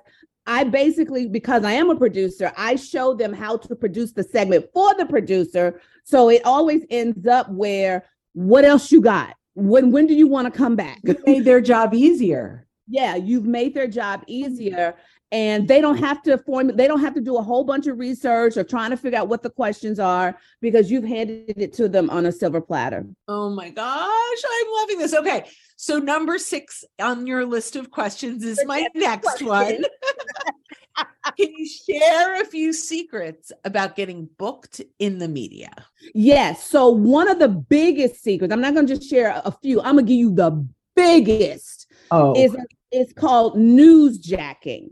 I 0.46 0.65
basically, 0.65 1.27
because 1.27 1.63
I 1.63 1.72
am 1.74 1.89
a 1.89 1.96
producer, 1.96 2.51
I 2.58 2.75
show 2.75 3.13
them 3.13 3.32
how 3.32 3.55
to 3.55 3.75
produce 3.75 4.12
the 4.12 4.24
segment 4.24 4.65
for 4.74 4.93
the 4.96 5.05
producer. 5.05 5.79
So 6.03 6.29
it 6.29 6.41
always 6.43 6.84
ends 6.89 7.25
up 7.25 7.50
where, 7.50 8.05
what 8.34 8.65
else 8.65 8.91
you 8.91 9.00
got? 9.00 9.36
When 9.53 9.91
when 9.91 10.08
do 10.08 10.15
you 10.15 10.27
want 10.27 10.51
to 10.51 10.58
come 10.58 10.75
back? 10.75 11.00
You 11.03 11.15
made 11.25 11.46
their 11.46 11.62
job 11.62 11.93
easier. 11.93 12.67
Yeah, 12.88 13.15
you've 13.15 13.46
made 13.46 13.74
their 13.74 13.88
job 13.88 14.24
easier 14.27 14.96
and 15.34 15.67
they 15.67 15.82
don't 15.82 15.98
have 15.98 16.22
to 16.22 16.38
form 16.38 16.67
they 16.75 16.88
don't 16.88 17.01
have 17.01 17.15
to 17.15 17.22
do 17.22 17.38
a 17.38 17.41
whole 17.41 17.63
bunch 17.63 17.88
of 17.88 17.98
research 17.98 18.55
or 18.55 18.63
trying 18.63 18.91
to 18.91 18.98
figure 18.98 19.17
out 19.17 19.27
what 19.27 19.41
the 19.41 19.50
questions 19.50 20.00
are 20.00 20.38
because 20.62 20.91
you've 20.91 21.03
handed 21.03 21.58
it 21.58 21.74
to 21.74 21.89
them 21.89 22.10
on 22.12 22.27
a 22.27 22.32
silver 22.32 22.62
platter 22.62 23.05
oh 23.27 23.50
my 23.50 23.70
gosh 23.70 24.43
i'm 24.46 24.72
loving 24.79 25.00
this 25.00 25.13
okay 25.13 25.46
so 25.83 25.99
number 25.99 26.37
six 26.37 26.83
on 26.99 27.27
your 27.27 27.45
list 27.45 27.75
of 27.75 27.91
questions 27.91 28.43
is 28.43 28.63
my 28.65 28.87
next 28.95 29.41
one. 29.41 29.83
Can 31.37 31.51
you 31.57 31.67
share 31.67 32.41
a 32.41 32.45
few 32.45 32.71
secrets 32.71 33.51
about 33.65 33.95
getting 33.95 34.29
booked 34.37 34.81
in 34.99 35.17
the 35.17 35.27
media? 35.27 35.71
Yes 36.13 36.65
so 36.65 36.89
one 36.89 37.27
of 37.27 37.39
the 37.39 37.49
biggest 37.49 38.21
secrets 38.21 38.53
i'm 38.53 38.61
not 38.61 38.73
going 38.73 38.85
to 38.85 38.95
just 38.95 39.09
share 39.09 39.41
a 39.43 39.51
few 39.51 39.81
i'm 39.81 39.95
going 39.95 40.05
to 40.05 40.09
give 40.09 40.19
you 40.19 40.35
the 40.35 40.67
biggest 40.95 41.91
oh 42.11 42.35
is 42.35 42.55
it's 42.91 43.13
called 43.13 43.55
newsjacking 43.55 44.89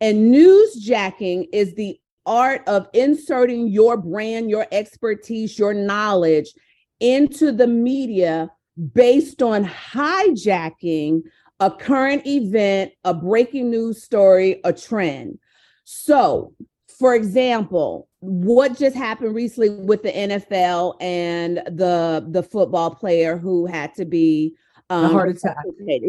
and 0.00 0.34
newsjacking 0.34 1.46
is 1.52 1.74
the 1.74 1.98
art 2.26 2.62
of 2.66 2.88
inserting 2.92 3.68
your 3.68 3.96
brand, 3.96 4.50
your 4.50 4.66
expertise, 4.72 5.58
your 5.58 5.74
knowledge 5.74 6.52
into 7.00 7.52
the 7.52 7.66
media 7.66 8.50
based 8.94 9.42
on 9.42 9.64
hijacking 9.64 11.22
a 11.60 11.70
current 11.70 12.26
event, 12.26 12.92
a 13.04 13.12
breaking 13.12 13.70
news 13.70 14.02
story, 14.02 14.60
a 14.64 14.72
trend. 14.72 15.38
So, 15.84 16.54
for 16.98 17.14
example, 17.14 18.08
what 18.20 18.78
just 18.78 18.96
happened 18.96 19.34
recently 19.34 19.70
with 19.70 20.02
the 20.02 20.12
NFL 20.12 20.96
and 21.00 21.58
the 21.66 22.26
the 22.28 22.42
football 22.42 22.94
player 22.94 23.36
who 23.36 23.66
had 23.66 23.94
to 23.94 24.04
be 24.04 24.54
um, 24.88 25.02
the 25.02 25.08
heart 25.08 25.28
attack, 25.30 25.56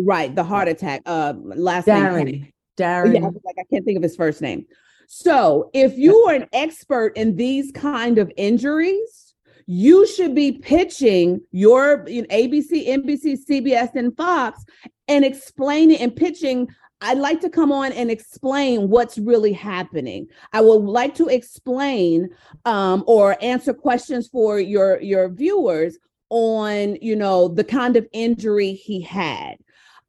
right? 0.03 0.35
The 0.35 0.43
heart 0.43 0.67
attack. 0.67 1.01
Uh, 1.05 1.33
last 1.37 1.87
Darren. 1.87 2.25
name 2.25 2.47
Darren. 2.77 3.13
Yeah, 3.13 3.29
like 3.43 3.55
I 3.59 3.63
can't 3.71 3.85
think 3.85 3.97
of 3.97 4.03
his 4.03 4.15
first 4.15 4.41
name. 4.41 4.65
So, 5.07 5.69
if 5.73 5.97
you 5.97 6.15
are 6.27 6.33
an 6.33 6.47
expert 6.53 7.17
in 7.17 7.35
these 7.35 7.71
kind 7.71 8.17
of 8.17 8.31
injuries, 8.37 9.30
you 9.71 10.05
should 10.05 10.35
be 10.35 10.51
pitching 10.51 11.39
your 11.51 12.03
you 12.05 12.23
know, 12.23 12.27
ABC, 12.27 12.89
NBC, 12.89 13.37
CBS, 13.49 13.95
and 13.95 14.15
Fox 14.17 14.65
and 15.07 15.23
explaining 15.23 15.97
and 15.99 16.13
pitching. 16.13 16.67
I'd 16.99 17.17
like 17.17 17.39
to 17.39 17.49
come 17.49 17.71
on 17.71 17.93
and 17.93 18.11
explain 18.11 18.89
what's 18.89 19.17
really 19.17 19.53
happening. 19.53 20.27
I 20.51 20.59
would 20.59 20.81
like 20.81 21.15
to 21.15 21.29
explain 21.29 22.27
um, 22.65 23.05
or 23.07 23.37
answer 23.41 23.73
questions 23.73 24.27
for 24.27 24.59
your 24.59 25.01
your 25.01 25.29
viewers 25.29 25.97
on 26.29 26.97
you 27.01 27.15
know 27.15 27.47
the 27.47 27.63
kind 27.63 27.95
of 27.95 28.05
injury 28.11 28.73
he 28.73 28.99
had 28.99 29.55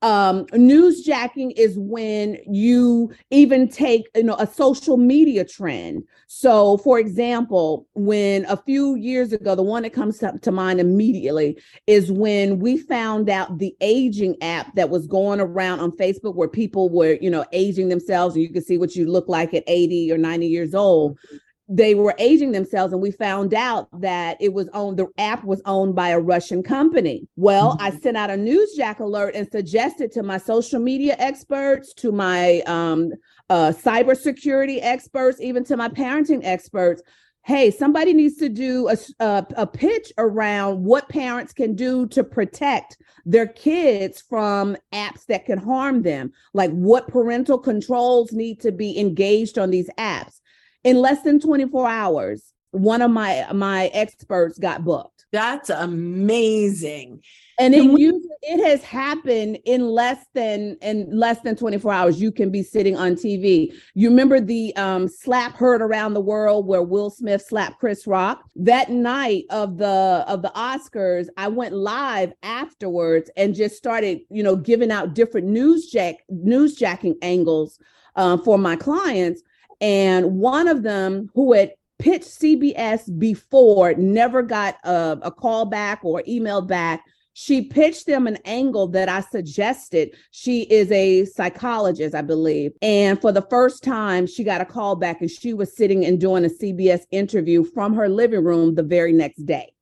um, 0.02 0.46
newsjacking 0.46 1.52
is 1.56 1.78
when 1.78 2.38
you 2.46 3.12
even 3.30 3.68
take 3.68 4.08
you 4.14 4.24
know 4.24 4.36
a 4.38 4.46
social 4.46 4.96
media 4.96 5.44
trend. 5.44 6.04
So 6.26 6.78
for 6.78 6.98
example 6.98 7.86
when 7.94 8.44
a 8.46 8.56
few 8.56 8.96
years 8.96 9.32
ago 9.32 9.54
the 9.54 9.62
one 9.62 9.82
that 9.84 9.92
comes 9.92 10.18
to 10.18 10.50
mind 10.50 10.80
immediately 10.80 11.58
is 11.86 12.10
when 12.10 12.58
we 12.58 12.76
found 12.76 13.28
out 13.30 13.58
the 13.58 13.74
aging 13.80 14.36
app 14.42 14.74
that 14.74 14.90
was 14.90 15.06
going 15.06 15.40
around 15.40 15.80
on 15.80 15.90
facebook 15.92 16.34
where 16.34 16.48
people 16.48 16.88
were 16.88 17.18
you 17.20 17.30
know 17.30 17.44
aging 17.52 17.88
themselves 17.88 18.34
and 18.34 18.42
you 18.42 18.52
could 18.52 18.64
see 18.64 18.78
what 18.78 18.96
you 18.96 19.06
look 19.06 19.28
like 19.28 19.54
at 19.54 19.64
80 19.66 20.12
or 20.12 20.18
90 20.18 20.46
years 20.46 20.74
old 20.74 21.18
they 21.74 21.94
were 21.94 22.14
aging 22.18 22.52
themselves 22.52 22.92
and 22.92 23.00
we 23.00 23.10
found 23.10 23.54
out 23.54 23.88
that 23.98 24.36
it 24.40 24.52
was 24.52 24.68
owned 24.74 24.98
the 24.98 25.06
app 25.16 25.42
was 25.44 25.62
owned 25.64 25.94
by 25.94 26.10
a 26.10 26.20
russian 26.20 26.62
company 26.62 27.26
well 27.36 27.72
mm-hmm. 27.72 27.84
i 27.84 27.90
sent 27.90 28.16
out 28.16 28.30
a 28.30 28.34
newsjack 28.34 29.00
alert 29.00 29.34
and 29.34 29.50
suggested 29.50 30.12
to 30.12 30.22
my 30.22 30.36
social 30.36 30.78
media 30.78 31.16
experts 31.18 31.94
to 31.94 32.12
my 32.12 32.60
um, 32.66 33.10
uh, 33.48 33.72
cybersecurity 33.72 34.80
experts 34.82 35.40
even 35.40 35.64
to 35.64 35.76
my 35.76 35.88
parenting 35.88 36.40
experts 36.44 37.02
hey, 37.44 37.72
somebody 37.72 38.14
needs 38.14 38.36
to 38.36 38.48
do 38.48 38.88
a, 38.88 38.96
a, 39.18 39.46
a, 39.56 39.66
pitch 39.66 40.12
around 40.16 40.84
what 40.84 41.08
parents 41.08 41.52
can 41.52 41.74
do 41.74 42.06
to 42.06 42.22
protect 42.22 42.96
their 43.26 43.48
kids 43.48 44.22
from 44.28 44.76
apps 44.92 45.26
that 45.26 45.44
can 45.44 45.58
harm 45.58 46.02
them, 46.02 46.32
like 46.54 46.70
what 46.70 47.08
parental 47.08 47.58
controls 47.58 48.32
need 48.32 48.60
to 48.60 48.70
be 48.70 48.96
engaged 48.98 49.58
on 49.58 49.70
these 49.70 49.90
apps. 49.98 50.40
In 50.84 51.00
less 51.00 51.22
than 51.22 51.40
24 51.40 51.88
hours, 51.88 52.52
one 52.72 53.02
of 53.02 53.10
my 53.10 53.46
my 53.52 53.86
experts 53.88 54.58
got 54.58 54.84
booked. 54.84 55.26
That's 55.30 55.70
amazing. 55.70 57.22
And 57.58 57.74
it 57.74 57.84
it 58.42 58.66
has 58.66 58.82
happened 58.82 59.58
in 59.64 59.86
less 59.86 60.26
than 60.34 60.76
in 60.82 61.08
less 61.16 61.40
than 61.40 61.54
24 61.54 61.92
hours 61.92 62.20
you 62.20 62.32
can 62.32 62.50
be 62.50 62.62
sitting 62.62 62.96
on 62.96 63.14
tv 63.14 63.72
you 63.94 64.08
remember 64.08 64.40
the 64.40 64.74
um, 64.76 65.06
slap 65.06 65.54
heard 65.54 65.80
around 65.80 66.14
the 66.14 66.20
world 66.20 66.66
where 66.66 66.82
will 66.82 67.10
smith 67.10 67.42
slapped 67.42 67.78
chris 67.78 68.06
rock? 68.06 68.42
That 68.56 68.90
night 68.90 69.44
of 69.50 69.78
the 69.78 70.24
of 70.26 70.42
the 70.42 70.50
oscars 70.56 71.28
i 71.36 71.46
went 71.46 71.74
live 71.74 72.32
afterwards 72.42 73.30
and 73.36 73.54
just 73.54 73.76
started 73.76 74.22
you 74.28 74.42
know 74.42 74.56
giving 74.56 74.90
out 74.90 75.14
different 75.14 75.46
news 75.46 75.86
jack 75.86 76.16
news 76.28 76.74
jacking 76.74 77.16
angles 77.22 77.78
uh, 78.16 78.38
for 78.38 78.58
my 78.58 78.74
clients 78.74 79.42
and 79.82 80.38
one 80.38 80.68
of 80.68 80.82
them 80.82 81.28
who 81.34 81.52
had 81.52 81.72
pitched 81.98 82.40
cbs 82.40 83.18
before 83.18 83.94
never 83.94 84.42
got 84.42 84.76
a, 84.84 85.18
a 85.22 85.30
call 85.30 85.66
back 85.66 86.00
or 86.02 86.22
email 86.26 86.62
back 86.62 87.04
she 87.34 87.62
pitched 87.62 88.06
them 88.06 88.26
an 88.26 88.38
angle 88.44 88.88
that 88.88 89.08
I 89.08 89.20
suggested. 89.20 90.14
She 90.32 90.62
is 90.62 90.90
a 90.92 91.24
psychologist, 91.24 92.14
I 92.14 92.22
believe. 92.22 92.72
And 92.82 93.20
for 93.20 93.32
the 93.32 93.46
first 93.48 93.82
time, 93.82 94.26
she 94.26 94.44
got 94.44 94.60
a 94.60 94.66
call 94.66 94.96
back 94.96 95.20
and 95.20 95.30
she 95.30 95.54
was 95.54 95.74
sitting 95.74 96.04
and 96.04 96.20
doing 96.20 96.44
a 96.44 96.48
CBS 96.48 97.02
interview 97.10 97.64
from 97.64 97.94
her 97.94 98.08
living 98.08 98.44
room 98.44 98.74
the 98.74 98.82
very 98.82 99.12
next 99.12 99.46
day. 99.46 99.72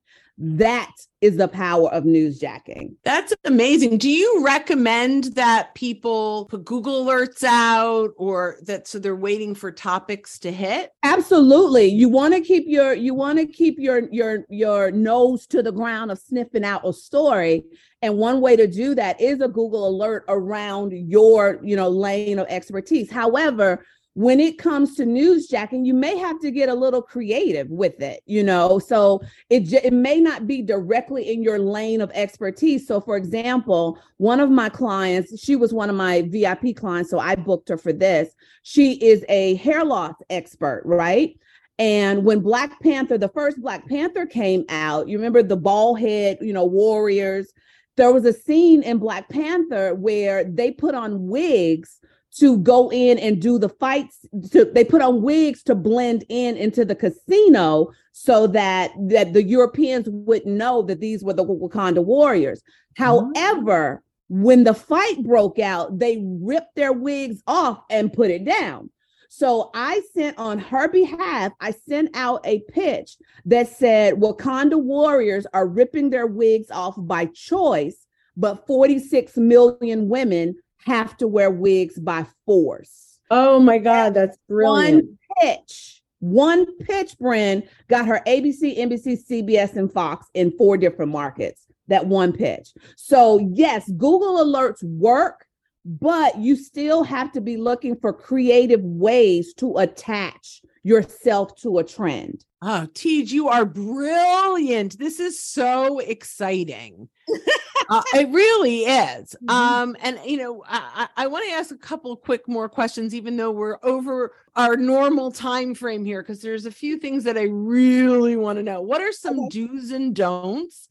That 0.42 0.92
is 1.20 1.37
the 1.37 1.49
power 1.49 1.92
of 1.92 2.04
newsjacking. 2.04 2.94
That's 3.04 3.35
amazing. 3.44 3.99
Do 3.99 4.09
you 4.09 4.42
recommend 4.42 5.35
that 5.35 5.75
people 5.75 6.47
put 6.47 6.64
Google 6.64 7.04
alerts 7.04 7.44
out 7.44 8.12
or 8.16 8.56
that 8.62 8.88
so 8.88 8.99
they're 8.99 9.14
waiting 9.14 9.54
for 9.54 9.70
topics 9.70 10.38
to 10.38 10.50
hit? 10.50 10.92
Absolutely. 11.02 11.88
You 11.88 12.09
want 12.09 12.32
to 12.32 12.40
keep 12.40 12.64
your 12.66 12.94
you 12.94 13.12
want 13.12 13.38
to 13.38 13.47
keep 13.47 13.78
your 13.78 14.09
your 14.11 14.47
your 14.49 14.90
nose 14.90 15.47
to 15.49 15.62
the 15.62 15.73
ground 15.73 16.11
of 16.11 16.18
sniffing 16.18 16.64
out 16.64 16.88
a 16.88 16.92
story. 16.94 17.64
And 18.00 18.16
one 18.16 18.40
way 18.40 18.56
to 18.56 18.66
do 18.66 18.94
that 18.94 19.20
is 19.20 19.42
a 19.42 19.49
Google 19.49 19.87
alert 19.87 20.25
around 20.26 20.92
your, 20.92 21.61
you 21.62 21.76
know, 21.76 21.90
lane 21.90 22.38
of 22.38 22.47
expertise. 22.49 23.11
However, 23.11 23.85
when 24.14 24.40
it 24.40 24.59
comes 24.59 24.97
to 24.97 25.05
newsjacking, 25.05 25.87
you 25.87 25.95
may 25.95 26.17
have 26.17 26.40
to 26.40 26.50
get 26.50 26.69
a 26.69 26.75
little 26.75 27.00
creative 27.00 27.69
with 27.71 28.00
it, 28.00 28.23
you 28.26 28.43
know. 28.43 28.79
So 28.79 29.23
it 29.50 29.73
it 29.73 29.93
may 29.93 30.21
not 30.21 30.47
be 30.47 30.62
directly 30.62 31.33
in 31.33 31.43
your 31.43 31.59
lane 31.59 32.00
of 32.00 32.11
expertise. 32.12 32.87
So, 32.87 33.00
for 33.00 33.17
example, 33.17 33.99
one 34.17 34.40
of 34.40 34.50
my 34.50 34.69
clients, 34.69 35.40
she 35.40 35.55
was 35.55 35.73
one 35.73 35.88
of 35.88 35.97
my 35.97 36.23
VIP 36.23 36.75
clients, 36.75 37.11
so 37.11 37.21
I 37.21 37.37
booked 37.37 37.69
her 37.69 37.79
for 37.79 37.93
this. 37.93 38.35
She 38.62 38.95
is 38.95 39.25
a 39.29 39.55
hair 39.57 39.85
loss 39.85 40.14
expert, 40.29 40.83
right? 40.85 41.38
And 41.79 42.25
when 42.25 42.40
Black 42.40 42.79
Panther, 42.83 43.17
the 43.17 43.29
first 43.29 43.61
Black 43.62 43.88
Panther 43.88 44.26
came 44.26 44.64
out, 44.69 45.09
you 45.09 45.17
remember 45.17 45.43
the 45.43 45.57
bald 45.57 46.00
head, 46.00 46.37
you 46.40 46.52
know, 46.52 46.67
warriors. 46.67 47.52
There 47.97 48.12
was 48.12 48.25
a 48.26 48.33
scene 48.33 48.83
in 48.83 48.99
Black 48.99 49.29
Panther 49.31 49.95
where 49.95 50.45
they 50.45 50.73
put 50.73 50.95
on 50.95 51.29
wigs 51.29 52.00
to 52.38 52.58
go 52.58 52.90
in 52.92 53.18
and 53.18 53.42
do 53.42 53.58
the 53.58 53.68
fights 53.68 54.25
to, 54.52 54.64
they 54.64 54.84
put 54.84 55.02
on 55.02 55.22
wigs 55.22 55.62
to 55.64 55.75
blend 55.75 56.25
in 56.28 56.56
into 56.56 56.84
the 56.84 56.94
casino 56.94 57.90
so 58.12 58.46
that 58.46 58.92
that 59.08 59.32
the 59.32 59.42
Europeans 59.42 60.08
wouldn't 60.08 60.54
know 60.54 60.82
that 60.82 61.00
these 61.00 61.25
were 61.25 61.32
the 61.32 61.44
Wakanda 61.44 62.04
warriors. 62.04 62.62
However, 62.96 64.02
when 64.28 64.62
the 64.62 64.75
fight 64.75 65.22
broke 65.25 65.58
out, 65.58 65.99
they 65.99 66.22
ripped 66.25 66.76
their 66.76 66.92
wigs 66.92 67.42
off 67.46 67.82
and 67.90 68.12
put 68.12 68.30
it 68.30 68.44
down. 68.44 68.90
So 69.28 69.70
I 69.75 70.02
sent 70.12 70.38
on 70.38 70.58
her 70.58 70.88
behalf, 70.88 71.52
I 71.60 71.70
sent 71.70 72.16
out 72.16 72.40
a 72.44 72.60
pitch 72.68 73.16
that 73.46 73.68
said 73.68 74.14
Wakanda 74.14 74.80
warriors 74.80 75.46
are 75.52 75.68
ripping 75.68 76.10
their 76.10 76.26
wigs 76.26 76.70
off 76.70 76.94
by 76.99 77.26
choice, 77.26 78.06
but 78.37 78.66
46 78.66 79.37
million 79.37 80.08
women 80.08 80.56
have 80.84 81.16
to 81.18 81.28
wear 81.28 81.50
wigs 81.50 81.98
by 81.98 82.26
force. 82.46 83.18
Oh 83.31 83.61
my 83.61 83.78
God, 83.78 84.14
that's 84.14 84.38
brilliant. 84.48 85.07
One 85.07 85.18
pitch, 85.40 86.02
one 86.18 86.78
pitch 86.78 87.16
brand 87.18 87.68
got 87.88 88.07
her 88.07 88.22
ABC, 88.26 88.78
NBC, 88.78 89.18
CBS, 89.28 89.76
and 89.76 89.92
Fox 89.92 90.26
in 90.35 90.50
four 90.57 90.76
different 90.76 91.12
markets. 91.12 91.66
That 91.88 92.07
one 92.07 92.33
pitch. 92.33 92.72
So, 92.96 93.38
yes, 93.52 93.90
Google 93.90 94.44
Alerts 94.44 94.83
work, 94.83 95.46
but 95.85 96.38
you 96.38 96.57
still 96.57 97.02
have 97.05 97.33
to 97.33 97.40
be 97.40 97.57
looking 97.57 97.96
for 97.96 98.12
creative 98.12 98.83
ways 98.83 99.55
to 99.55 99.78
attach 99.78 100.62
yourself 100.83 101.55
to 101.57 101.79
a 101.79 101.85
trend. 101.85 102.45
Oh, 102.62 102.87
TeeJ, 102.93 103.33
you 103.33 103.49
are 103.49 103.64
brilliant. 103.64 104.99
This 104.99 105.19
is 105.19 105.43
so 105.43 105.99
exciting. 105.99 107.09
uh, 107.88 108.03
it 108.14 108.29
really 108.29 108.81
is. 108.81 109.35
Mm-hmm. 109.43 109.51
Um, 109.51 109.97
and 110.01 110.19
you 110.27 110.37
know, 110.37 110.62
I, 110.66 111.09
I 111.16 111.27
want 111.27 111.47
to 111.49 111.55
ask 111.55 111.71
a 111.71 111.79
couple 111.79 112.14
quick 112.16 112.47
more 112.49 112.69
questions, 112.69 113.14
even 113.14 113.37
though 113.37 113.51
we're 113.51 113.79
over 113.83 114.35
our 114.57 114.77
normal 114.77 115.31
time 115.31 115.75
frame 115.75 116.05
here, 116.05 116.23
because 116.23 116.43
there's 116.43 116.66
a 116.66 116.71
few 116.71 116.99
things 116.99 117.25
that 117.25 117.38
I 117.38 117.45
really 117.45 118.37
want 118.37 118.59
to 118.59 118.62
know. 118.62 118.81
What 118.81 119.01
are 119.01 119.12
some 119.12 119.40
okay. 119.40 119.49
do's 119.49 119.90
and 119.90 120.14
don'ts 120.14 120.88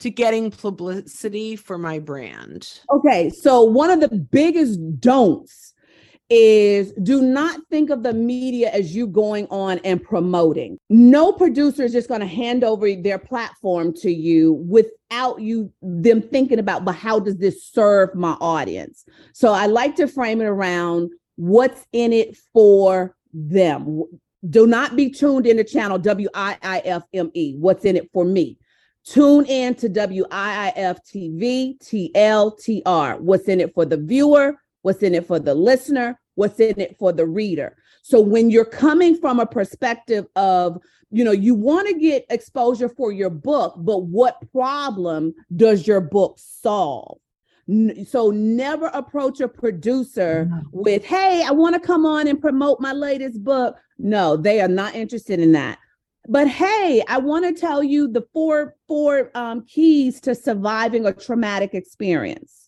to 0.00 0.10
getting 0.10 0.50
publicity 0.50 1.54
for 1.54 1.78
my 1.78 2.00
brand? 2.00 2.80
Okay, 2.90 3.30
so 3.30 3.62
one 3.62 3.90
of 3.90 4.00
the 4.00 4.08
biggest 4.08 5.00
don'ts 5.00 5.71
is 6.34 6.92
do 7.02 7.20
not 7.20 7.60
think 7.70 7.90
of 7.90 8.02
the 8.02 8.14
media 8.14 8.70
as 8.70 8.96
you 8.96 9.06
going 9.06 9.46
on 9.50 9.78
and 9.84 10.02
promoting. 10.02 10.78
No 10.88 11.30
producer 11.30 11.82
is 11.82 11.92
just 11.92 12.08
going 12.08 12.22
to 12.22 12.26
hand 12.26 12.64
over 12.64 12.90
their 12.94 13.18
platform 13.18 13.92
to 13.96 14.10
you 14.10 14.54
without 14.54 15.42
you 15.42 15.70
them 15.82 16.22
thinking 16.22 16.58
about, 16.58 16.86
but 16.86 16.94
how 16.94 17.20
does 17.20 17.36
this 17.36 17.62
serve 17.62 18.14
my 18.14 18.32
audience? 18.40 19.04
So 19.34 19.52
I 19.52 19.66
like 19.66 19.94
to 19.96 20.08
frame 20.08 20.40
it 20.40 20.46
around 20.46 21.10
what's 21.36 21.86
in 21.92 22.14
it 22.14 22.38
for 22.54 23.14
them. 23.34 24.02
Do 24.48 24.66
not 24.66 24.96
be 24.96 25.10
tuned 25.10 25.46
into 25.46 25.64
channel 25.64 25.98
WIIFME. 25.98 27.58
What's 27.58 27.84
in 27.84 27.96
it 27.96 28.10
for 28.10 28.24
me? 28.24 28.56
Tune 29.04 29.44
in 29.44 29.74
to 29.74 29.88
WIIF 29.90 30.98
TV, 31.14 31.78
TLTR. 31.82 33.20
What's 33.20 33.48
in 33.48 33.60
it 33.60 33.74
for 33.74 33.84
the 33.84 33.98
viewer? 33.98 34.54
What's 34.80 35.02
in 35.02 35.14
it 35.14 35.26
for 35.26 35.38
the 35.38 35.54
listener? 35.54 36.18
What's 36.34 36.60
in 36.60 36.80
it 36.80 36.96
for 36.98 37.12
the 37.12 37.26
reader. 37.26 37.76
So 38.02 38.20
when 38.20 38.50
you're 38.50 38.64
coming 38.64 39.16
from 39.16 39.38
a 39.38 39.46
perspective 39.46 40.26
of, 40.36 40.78
you 41.10 41.24
know, 41.24 41.32
you 41.32 41.54
want 41.54 41.88
to 41.88 41.94
get 41.94 42.26
exposure 42.30 42.88
for 42.88 43.12
your 43.12 43.30
book, 43.30 43.74
but 43.78 44.04
what 44.04 44.38
problem 44.52 45.34
does 45.54 45.86
your 45.86 46.00
book 46.00 46.36
solve? 46.38 47.18
So 48.06 48.30
never 48.30 48.86
approach 48.86 49.40
a 49.40 49.46
producer 49.46 50.48
mm-hmm. 50.50 50.66
with, 50.72 51.04
"Hey, 51.04 51.44
I 51.46 51.52
want 51.52 51.74
to 51.74 51.80
come 51.80 52.04
on 52.04 52.26
and 52.26 52.40
promote 52.40 52.80
my 52.80 52.92
latest 52.92 53.44
book." 53.44 53.76
No, 53.98 54.36
they 54.36 54.60
are 54.60 54.68
not 54.68 54.96
interested 54.96 55.38
in 55.38 55.52
that. 55.52 55.78
But 56.28 56.48
hey, 56.48 57.02
I 57.08 57.18
want 57.18 57.44
to 57.44 57.58
tell 57.58 57.82
you 57.82 58.08
the 58.08 58.24
four 58.32 58.76
four 58.88 59.30
um, 59.34 59.64
keys 59.66 60.20
to 60.22 60.34
surviving 60.34 61.06
a 61.06 61.12
traumatic 61.12 61.72
experience 61.74 62.61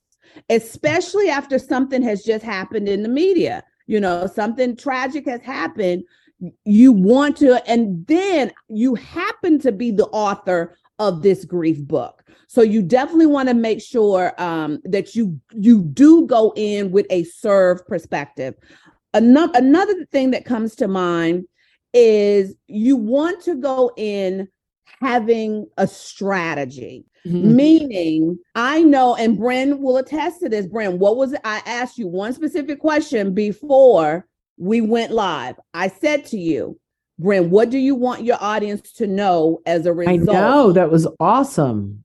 especially 0.50 1.28
after 1.28 1.58
something 1.58 2.02
has 2.02 2.22
just 2.22 2.44
happened 2.44 2.88
in 2.88 3.02
the 3.02 3.08
media. 3.08 3.62
You 3.86 4.00
know, 4.00 4.26
something 4.26 4.76
tragic 4.76 5.26
has 5.26 5.42
happened. 5.42 6.04
You 6.64 6.92
want 6.92 7.36
to, 7.38 7.62
and 7.68 8.06
then 8.06 8.52
you 8.68 8.94
happen 8.94 9.58
to 9.60 9.72
be 9.72 9.90
the 9.90 10.06
author 10.06 10.76
of 10.98 11.22
this 11.22 11.44
grief 11.44 11.82
book. 11.82 12.22
So 12.48 12.62
you 12.62 12.82
definitely 12.82 13.26
want 13.26 13.48
to 13.48 13.54
make 13.54 13.82
sure 13.82 14.32
um, 14.38 14.80
that 14.84 15.14
you 15.14 15.40
you 15.52 15.82
do 15.82 16.26
go 16.26 16.52
in 16.56 16.90
with 16.90 17.06
a 17.10 17.24
serve 17.24 17.86
perspective. 17.86 18.54
Another 19.12 19.58
another 19.58 20.04
thing 20.06 20.30
that 20.32 20.44
comes 20.44 20.74
to 20.76 20.88
mind 20.88 21.46
is 21.92 22.54
you 22.66 22.96
want 22.96 23.42
to 23.44 23.54
go 23.54 23.92
in 23.96 24.48
having 25.00 25.66
a 25.76 25.86
strategy. 25.86 27.04
Mm-hmm. 27.26 27.56
Meaning, 27.56 28.38
I 28.54 28.82
know, 28.82 29.14
and 29.16 29.38
Brynne 29.38 29.78
will 29.78 29.96
attest 29.96 30.40
to 30.40 30.48
this. 30.48 30.66
Brynne, 30.66 30.98
what 30.98 31.16
was 31.16 31.32
it? 31.32 31.40
I 31.42 31.62
asked 31.64 31.96
you 31.96 32.06
one 32.06 32.34
specific 32.34 32.80
question 32.80 33.32
before 33.32 34.26
we 34.58 34.82
went 34.82 35.10
live. 35.10 35.56
I 35.72 35.88
said 35.88 36.26
to 36.26 36.38
you, 36.38 36.78
Brynne, 37.20 37.48
what 37.48 37.70
do 37.70 37.78
you 37.78 37.94
want 37.94 38.24
your 38.24 38.36
audience 38.40 38.92
to 38.92 39.06
know 39.06 39.62
as 39.64 39.86
a 39.86 39.92
result? 39.92 40.28
I 40.36 40.40
know 40.40 40.72
that 40.72 40.90
was 40.90 41.08
awesome. 41.18 42.04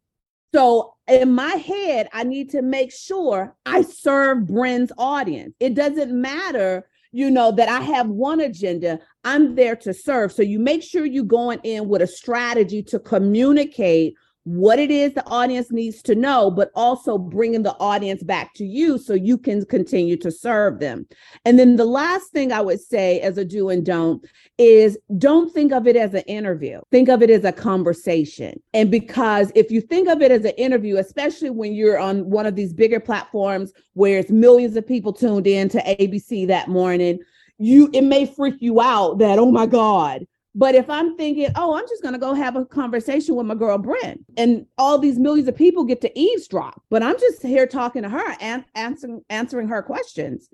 So 0.54 0.94
in 1.08 1.34
my 1.34 1.52
head, 1.52 2.08
I 2.14 2.24
need 2.24 2.52
to 2.52 2.62
make 2.62 2.94
sure 2.94 3.56
I 3.66 3.82
serve 3.82 4.40
Brynne's 4.40 4.92
audience. 4.98 5.54
It 5.60 5.74
doesn't 5.74 6.14
matter 6.14 6.88
you 7.12 7.32
know, 7.32 7.52
that 7.52 7.70
I 7.70 7.82
have 7.82 8.08
one 8.08 8.40
agenda. 8.40 9.00
I'm 9.24 9.56
there 9.56 9.76
to 9.78 9.94
serve. 9.94 10.32
So 10.32 10.42
you 10.42 10.60
make 10.60 10.84
sure 10.84 11.06
you're 11.06 11.24
going 11.24 11.60
in 11.64 11.88
with 11.88 12.02
a 12.02 12.08
strategy 12.08 12.84
to 12.84 13.00
communicate 13.00 14.16
what 14.56 14.80
it 14.80 14.90
is 14.90 15.14
the 15.14 15.26
audience 15.28 15.72
needs 15.72 16.02
to 16.02 16.16
know, 16.16 16.50
but 16.50 16.72
also 16.74 17.20
bringing 17.20 17.62
the 17.62 17.78
audience 17.80 18.24
back 18.24 18.52
to 18.56 18.66
you 18.66 18.98
so 18.98 19.14
you 19.14 19.38
can 19.38 19.64
continue 19.66 20.18
to 20.18 20.32
serve 20.32 20.80
them. 20.80 21.06
And 21.46 21.60
then 21.60 21.76
the 21.76 21.86
last 21.86 22.32
thing 22.32 22.52
I 22.52 22.60
would 22.60 22.82
say 22.82 23.20
as 23.22 23.38
a 23.38 23.46
do 23.46 23.70
and 23.70 23.86
don't 23.86 24.26
is 24.58 24.98
don't 25.20 25.54
think 25.54 25.72
of 25.72 25.86
it 25.86 25.96
as 25.96 26.16
an 26.16 26.24
interview, 26.24 26.82
think 26.90 27.10
of 27.10 27.22
it 27.22 27.30
as 27.30 27.44
a 27.44 27.52
conversation. 27.52 28.60
And 28.74 28.90
because 28.90 29.52
if 29.54 29.70
you 29.70 29.82
think 29.82 30.10
of 30.10 30.24
it 30.24 30.32
as 30.32 30.44
an 30.46 30.56
interview, 30.58 30.98
especially 30.98 31.52
when 31.52 31.74
you're 31.74 32.00
on 32.00 32.28
one 32.28 32.48
of 32.48 32.56
these 32.56 32.74
bigger 32.74 33.00
platforms 33.00 33.72
where 33.94 34.18
it's 34.18 34.32
millions 34.32 34.76
of 34.76 34.88
people 34.88 35.14
tuned 35.14 35.46
in 35.46 35.70
to 35.70 35.78
ABC 35.78 36.48
that 36.48 36.70
morning, 36.70 37.20
you 37.60 37.92
it 37.94 38.04
may 38.04 38.26
freak 38.26 38.56
you 38.62 38.82
out 38.82 39.20
that, 39.20 39.38
oh 39.38 39.52
my 39.52 39.68
God, 39.68 40.26
but 40.60 40.76
if 40.76 40.90
I'm 40.90 41.16
thinking, 41.16 41.48
oh, 41.56 41.74
I'm 41.74 41.88
just 41.88 42.04
going 42.04 42.14
to 42.14 42.20
go 42.20 42.34
have 42.34 42.58
a 42.58 42.66
conversation 42.66 43.36
with 43.36 43.46
my 43.46 43.56
girl 43.56 43.78
Brent, 43.78 44.26
and 44.36 44.66
all 44.78 44.98
these 44.98 45.18
millions 45.18 45.48
of 45.48 45.56
people 45.56 45.86
get 45.86 46.02
to 46.02 46.20
eavesdrop, 46.20 46.84
but 46.90 47.02
I'm 47.02 47.18
just 47.18 47.42
here 47.42 47.66
talking 47.66 48.04
to 48.04 48.10
her 48.10 48.36
and 48.42 48.66
answering 48.76 49.24
answering 49.30 49.70
her 49.70 49.82
questions. 49.82 50.50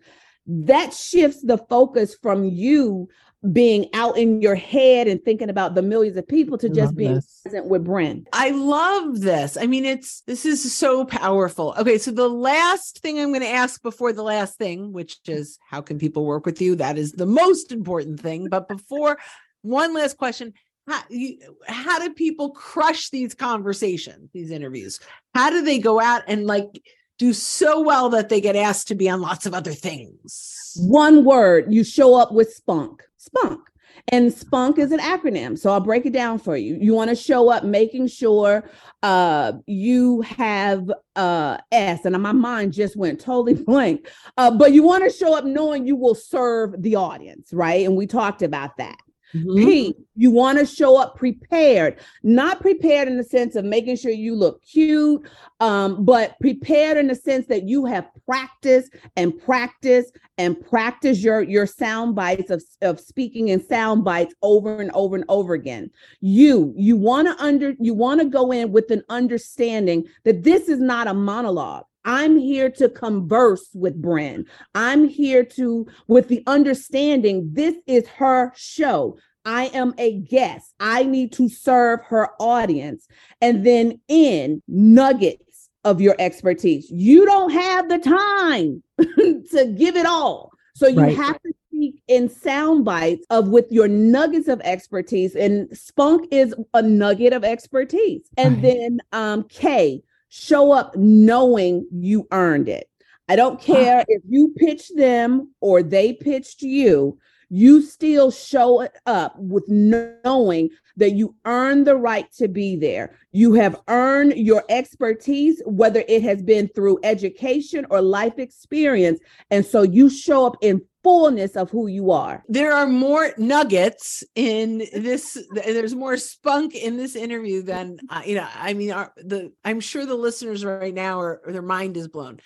That 0.46 0.94
shifts 0.94 1.42
the 1.42 1.58
focus 1.58 2.16
from 2.22 2.44
you 2.44 3.10
being 3.52 3.90
out 3.94 4.16
in 4.18 4.42
your 4.42 4.56
head 4.56 5.08
and 5.08 5.24
thinking 5.24 5.50
about 5.50 5.74
the 5.74 5.82
millions 5.82 6.18
of 6.18 6.28
people 6.28 6.58
to 6.60 6.70
just 6.70 6.96
being 6.96 7.16
this. 7.16 7.42
present 7.44 7.68
with 7.68 7.84
Brent. 7.84 8.28
I 8.32 8.52
love 8.52 9.22
this. 9.22 9.58
I 9.58 9.66
mean, 9.66 9.86
it's 9.86 10.22
this 10.22 10.46
is 10.46 10.72
so 10.74 11.06
powerful. 11.06 11.74
Okay, 11.80 11.98
so 11.98 12.12
the 12.12 12.30
last 12.30 13.00
thing 13.00 13.20
I'm 13.20 13.30
going 13.30 13.42
to 13.42 13.48
ask 13.48 13.82
before 13.82 14.14
the 14.14 14.24
last 14.24 14.58
thing, 14.58 14.94
which 14.94 15.18
is 15.26 15.58
how 15.68 15.82
can 15.82 15.98
people 15.98 16.26
work 16.26 16.46
with 16.46 16.62
you? 16.62 16.76
That 16.76 16.98
is 16.98 17.14
the 17.14 17.26
most 17.26 17.72
important 17.72 18.20
thing. 18.20 18.50
But 18.50 18.68
before 18.68 19.18
one 19.66 19.94
last 19.94 20.18
question. 20.18 20.54
How, 20.88 21.02
you, 21.10 21.40
how 21.68 22.00
do 22.00 22.14
people 22.14 22.52
crush 22.52 23.10
these 23.10 23.34
conversations, 23.34 24.30
these 24.34 24.52
interviews? 24.52 25.00
How 25.34 25.50
do 25.50 25.64
they 25.64 25.80
go 25.80 26.00
out 26.00 26.22
and 26.28 26.46
like 26.46 26.84
do 27.18 27.34
so 27.34 27.82
well 27.82 28.10
that 28.10 28.30
they 28.30 28.40
get 28.40 28.56
asked 28.56 28.90
to 28.90 28.96
be 28.96 29.10
on 29.10 29.22
lots 29.22 29.46
of 29.46 29.54
other 29.54 29.74
things? 29.74 30.74
One 30.78 31.26
word, 31.26 31.74
you 31.74 31.84
show 31.84 32.16
up 32.16 32.32
with 32.32 32.54
spunk. 32.54 33.02
Spunk. 33.18 33.62
And 34.10 34.32
spunk 34.32 34.78
is 34.78 34.92
an 34.92 35.00
acronym. 35.00 35.58
So 35.58 35.72
I'll 35.72 35.80
break 35.80 36.06
it 36.06 36.14
down 36.14 36.38
for 36.38 36.56
you. 36.56 36.78
You 36.80 36.94
want 36.94 37.10
to 37.10 37.16
show 37.16 37.50
up 37.50 37.64
making 37.64 38.08
sure 38.08 38.70
uh, 39.02 39.54
you 39.66 40.22
have 40.22 40.92
uh, 41.16 41.58
S, 41.72 42.06
and 42.06 42.22
my 42.22 42.32
mind 42.32 42.74
just 42.74 42.96
went 42.96 43.20
totally 43.20 43.54
blank. 43.64 44.10
Uh, 44.38 44.52
but 44.52 44.74
you 44.74 44.84
want 44.84 45.04
to 45.04 45.18
show 45.18 45.36
up 45.36 45.46
knowing 45.46 45.88
you 45.88 45.96
will 45.96 46.16
serve 46.16 46.82
the 46.82 46.96
audience, 46.96 47.52
right? 47.52 47.86
And 47.86 47.96
we 47.96 48.06
talked 48.06 48.44
about 48.44 48.78
that. 48.78 49.00
Mm-hmm. 49.36 49.58
P, 49.58 49.96
you 50.16 50.32
want 50.32 50.60
to 50.60 50.66
show 50.66 50.98
up 50.98 51.18
prepared, 51.18 51.98
not 52.24 52.62
prepared 52.62 53.10
in 53.10 53.18
the 53.18 53.24
sense 53.24 53.56
of 53.56 53.66
making 53.66 53.98
sure 53.98 54.12
you 54.12 54.34
look 54.34 54.64
cute, 54.64 55.28
um, 55.60 56.06
but 56.06 56.40
prepared 56.40 56.98
in 56.98 57.08
the 57.08 57.16
sense 57.16 57.46
that 57.48 57.68
you 57.68 57.86
have 57.86 58.08
practice 58.26 58.90
and 59.18 59.38
practice 59.44 60.12
and 60.38 60.60
practice 60.70 61.22
your 61.22 61.42
your 61.42 61.66
sound 61.66 62.16
bites 62.16 62.50
of, 62.50 62.64
of 62.82 63.00
speaking 63.00 63.52
and 63.52 63.64
sound 63.64 64.06
bites 64.06 64.34
over 64.42 64.82
and 64.82 64.92
over 64.94 65.16
and 65.16 65.26
over 65.28 65.54
again. 65.54 65.92
You 66.22 66.74
you 66.78 66.96
want 66.96 67.28
to 67.28 67.44
under 67.44 67.74
you 67.80 67.94
want 67.94 68.22
to 68.22 68.28
go 68.28 68.52
in 68.52 68.72
with 68.72 68.90
an 68.92 69.04
understanding 69.10 70.06
that 70.24 70.44
this 70.44 70.70
is 70.70 70.80
not 70.80 71.08
a 71.08 71.14
monologue. 71.14 71.86
I'm 72.06 72.38
here 72.38 72.70
to 72.72 72.88
converse 72.88 73.68
with 73.74 74.02
Brynne. 74.02 74.46
I'm 74.74 75.08
here 75.08 75.44
to, 75.44 75.88
with 76.08 76.28
the 76.28 76.44
understanding 76.48 77.50
this 77.52 77.76
is 77.88 78.08
her 78.08 78.54
show. 78.56 79.18
I 79.44 79.66
am 79.74 79.94
a 79.98 80.20
guest. 80.22 80.74
I 80.80 81.04
need 81.04 81.34
to 81.34 81.50
serve 81.50 82.02
her 82.06 82.30
audience. 82.40 83.08
And 83.42 83.66
then 83.66 84.00
in 84.08 84.62
nuggets 84.68 85.70
of 85.84 86.02
your 86.02 86.16
expertise. 86.18 86.90
You 86.90 87.26
don't 87.26 87.52
have 87.52 87.88
the 87.90 88.00
time 88.00 88.84
to 89.00 89.76
give 89.78 89.96
it 89.96 90.06
all. 90.06 90.52
So 90.76 90.88
you 90.88 91.00
right. 91.00 91.16
have 91.16 91.40
to 91.44 91.54
speak 91.70 92.02
in 92.08 92.28
sound 92.28 92.84
bites 92.84 93.26
of 93.30 93.50
with 93.50 93.72
your 93.72 93.88
nuggets 93.88 94.48
of 94.48 94.60
expertise. 94.62 95.36
And 95.36 95.70
spunk 95.78 96.28
is 96.32 96.54
a 96.74 96.82
nugget 96.82 97.34
of 97.34 97.44
expertise. 97.44 98.28
And 98.36 98.56
right. 98.56 98.62
then 98.64 99.00
um 99.14 99.44
K, 99.44 100.02
show 100.38 100.74
up 100.74 100.96
knowing 100.98 101.88
you 101.92 102.28
earned 102.32 102.68
it. 102.68 102.90
I 103.30 103.38
don't 103.38 103.60
care 103.60 104.04
if 104.08 104.22
you 104.28 104.54
pitched 104.58 104.96
them 104.96 105.54
or 105.62 105.82
they 105.82 106.12
pitched 106.14 106.62
you, 106.62 107.18
you 107.50 107.82
still 107.82 108.32
show 108.32 108.88
up 109.06 109.36
with 109.38 109.68
knowing 109.68 110.70
that 110.98 111.12
you 111.12 111.36
earn 111.46 111.84
the 111.84 111.96
right 111.96 112.32
to 112.34 112.48
be 112.48 112.76
there. 112.76 113.18
You 113.32 113.54
have 113.54 113.82
earned 113.88 114.36
your 114.38 114.64
expertise, 114.70 115.62
whether 115.66 116.04
it 116.08 116.24
has 116.24 116.42
been 116.42 116.70
through 116.70 117.00
education 117.04 117.86
or 117.90 118.02
life 118.02 118.40
experience. 118.40 119.20
And 119.52 119.66
so 119.66 119.84
you 119.84 120.10
show 120.10 120.46
up 120.46 120.58
in 120.62 120.82
fullness 121.04 121.56
of 121.56 121.70
who 121.70 121.88
you 121.88 122.12
are. 122.12 122.44
There 122.48 122.74
are 122.74 122.88
more 122.88 123.32
nuggets 123.38 124.24
in 124.36 124.80
this. 124.94 125.38
There's 125.54 125.94
more 125.94 126.18
spunk 126.18 126.74
in 126.74 126.98
this 126.98 127.16
interview 127.16 127.62
than 127.62 128.00
uh, 128.10 128.24
you 128.26 128.36
know. 128.36 128.48
I 128.56 128.74
mean, 128.74 128.92
our, 128.92 129.14
the 129.18 129.52
I'm 129.64 129.80
sure 129.80 130.06
the 130.06 130.16
listeners 130.16 130.66
right 130.66 130.94
now 130.94 131.20
are 131.20 131.42
their 131.46 131.62
mind 131.62 131.96
is 131.98 132.08
blown. 132.08 132.40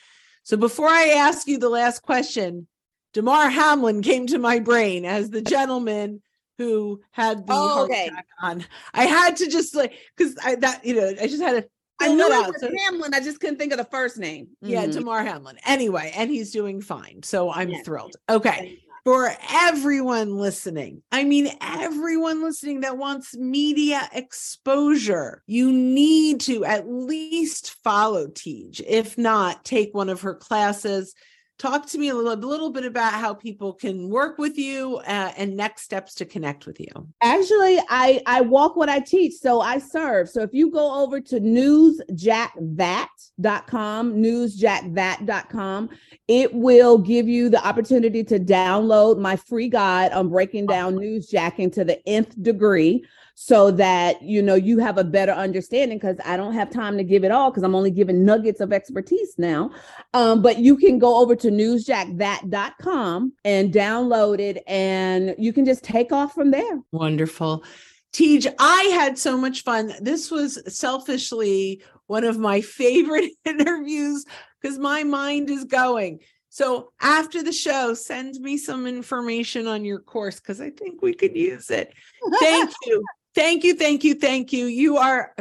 So 0.43 0.57
before 0.57 0.89
I 0.89 1.09
ask 1.09 1.47
you 1.47 1.57
the 1.57 1.69
last 1.69 2.01
question, 2.01 2.67
Damar 3.13 3.49
Hamlin 3.49 4.01
came 4.01 4.27
to 4.27 4.37
my 4.37 4.59
brain 4.59 5.05
as 5.05 5.29
the 5.29 5.41
gentleman 5.41 6.21
who 6.57 7.01
had 7.11 7.47
the 7.47 7.53
oh, 7.53 7.67
heart 7.69 7.89
okay. 7.89 8.07
attack 8.07 8.27
on. 8.41 8.65
I 8.93 9.05
had 9.05 9.37
to 9.37 9.49
just 9.49 9.75
like 9.75 9.93
because 10.15 10.35
I 10.43 10.55
that 10.55 10.85
you 10.85 10.95
know 10.95 11.13
I 11.19 11.27
just 11.27 11.41
had 11.41 11.63
to 11.63 11.69
I 12.01 12.13
knew 12.13 12.25
it 12.25 12.47
was 12.47 12.61
so, 12.61 12.71
Hamlin. 12.85 13.13
I 13.13 13.19
just 13.19 13.39
couldn't 13.39 13.57
think 13.57 13.73
of 13.73 13.77
the 13.77 13.85
first 13.85 14.17
name. 14.17 14.49
Yeah, 14.61 14.83
mm-hmm. 14.83 14.91
Damar 14.91 15.23
Hamlin. 15.23 15.57
Anyway, 15.65 16.13
and 16.15 16.29
he's 16.29 16.51
doing 16.51 16.81
fine. 16.81 17.23
So 17.23 17.51
I'm 17.51 17.69
yeah. 17.69 17.81
thrilled. 17.83 18.15
Okay. 18.29 18.79
For 19.05 19.31
everyone 19.51 20.37
listening, 20.37 21.01
I 21.11 21.23
mean, 21.23 21.49
everyone 21.61 22.43
listening 22.43 22.81
that 22.81 22.97
wants 22.97 23.35
media 23.35 24.07
exposure, 24.13 25.41
you 25.47 25.71
need 25.71 26.41
to 26.41 26.63
at 26.65 26.87
least 26.87 27.75
follow 27.83 28.27
TeeJ. 28.27 28.83
If 28.85 29.17
not, 29.17 29.65
take 29.65 29.93
one 29.93 30.09
of 30.09 30.21
her 30.21 30.35
classes 30.35 31.15
talk 31.59 31.85
to 31.85 31.97
me 31.97 32.09
a 32.09 32.15
little, 32.15 32.31
a 32.31 32.35
little 32.35 32.69
bit 32.71 32.85
about 32.85 33.13
how 33.13 33.33
people 33.33 33.73
can 33.73 34.09
work 34.09 34.37
with 34.37 34.57
you 34.57 34.97
uh, 35.05 35.33
and 35.37 35.55
next 35.55 35.83
steps 35.83 36.13
to 36.15 36.25
connect 36.25 36.65
with 36.65 36.77
you. 36.79 36.87
Actually 37.21 37.79
i 37.89 38.21
i 38.25 38.41
walk 38.41 38.75
what 38.75 38.89
i 38.89 38.99
teach 38.99 39.33
so 39.33 39.61
i 39.61 39.77
serve. 39.77 40.27
So 40.29 40.41
if 40.41 40.51
you 40.53 40.71
go 40.71 41.03
over 41.03 41.21
to 41.21 41.39
newsjackthat.com 41.39 44.15
newsjackthat.com 44.15 45.89
it 46.27 46.53
will 46.53 46.97
give 46.97 47.27
you 47.27 47.49
the 47.49 47.67
opportunity 47.67 48.23
to 48.23 48.39
download 48.39 49.19
my 49.19 49.35
free 49.35 49.67
guide 49.67 50.13
on 50.13 50.29
breaking 50.29 50.65
down 50.65 50.95
newsjacking 50.95 51.73
to 51.73 51.83
the 51.83 52.01
nth 52.07 52.41
degree 52.41 53.03
so 53.41 53.71
that 53.71 54.21
you 54.21 54.41
know 54.41 54.53
you 54.53 54.79
have 54.79 54.97
a 54.97 55.03
better 55.03 55.31
understanding 55.31 55.97
because 55.97 56.17
i 56.25 56.35
don't 56.35 56.51
have 56.51 56.69
time 56.69 56.97
to 56.97 57.05
give 57.05 57.23
it 57.23 57.31
all 57.31 57.49
because 57.49 57.63
i'm 57.63 57.73
only 57.73 57.89
giving 57.89 58.25
nuggets 58.25 58.59
of 58.59 58.73
expertise 58.73 59.35
now 59.37 59.71
um, 60.13 60.41
but 60.41 60.57
you 60.57 60.75
can 60.75 60.99
go 60.99 61.21
over 61.21 61.37
to 61.37 61.47
newsjackthat.com 61.47 63.31
and 63.45 63.73
download 63.73 64.39
it 64.39 64.61
and 64.67 65.33
you 65.37 65.53
can 65.53 65.63
just 65.63 65.85
take 65.85 66.11
off 66.11 66.33
from 66.33 66.51
there 66.51 66.81
wonderful 66.91 67.63
TeeJ, 68.11 68.55
I 68.57 68.89
had 68.91 69.19
so 69.19 69.37
much 69.37 69.63
fun. 69.63 69.93
This 70.01 70.31
was 70.31 70.59
selfishly 70.75 71.83
one 72.07 72.23
of 72.23 72.39
my 72.39 72.59
favorite 72.79 73.33
interviews 73.45 74.25
because 74.59 74.79
my 74.79 75.03
mind 75.03 75.49
is 75.51 75.63
going. 75.63 76.19
So 76.49 76.91
after 76.99 77.43
the 77.43 77.53
show, 77.53 77.93
send 77.93 78.39
me 78.41 78.57
some 78.57 78.87
information 78.87 79.67
on 79.67 79.85
your 79.85 79.99
course 79.99 80.39
because 80.39 80.59
I 80.59 80.71
think 80.71 81.03
we 81.03 81.13
could 81.13 81.37
use 81.37 81.69
it. 81.69 81.93
Thank 82.39 82.71
you. 82.87 83.03
Thank 83.39 83.63
you, 83.63 83.73
thank 83.73 84.03
you, 84.03 84.15
thank 84.15 84.51
you. 84.51 84.65
You 84.65 84.97
are 84.97 85.33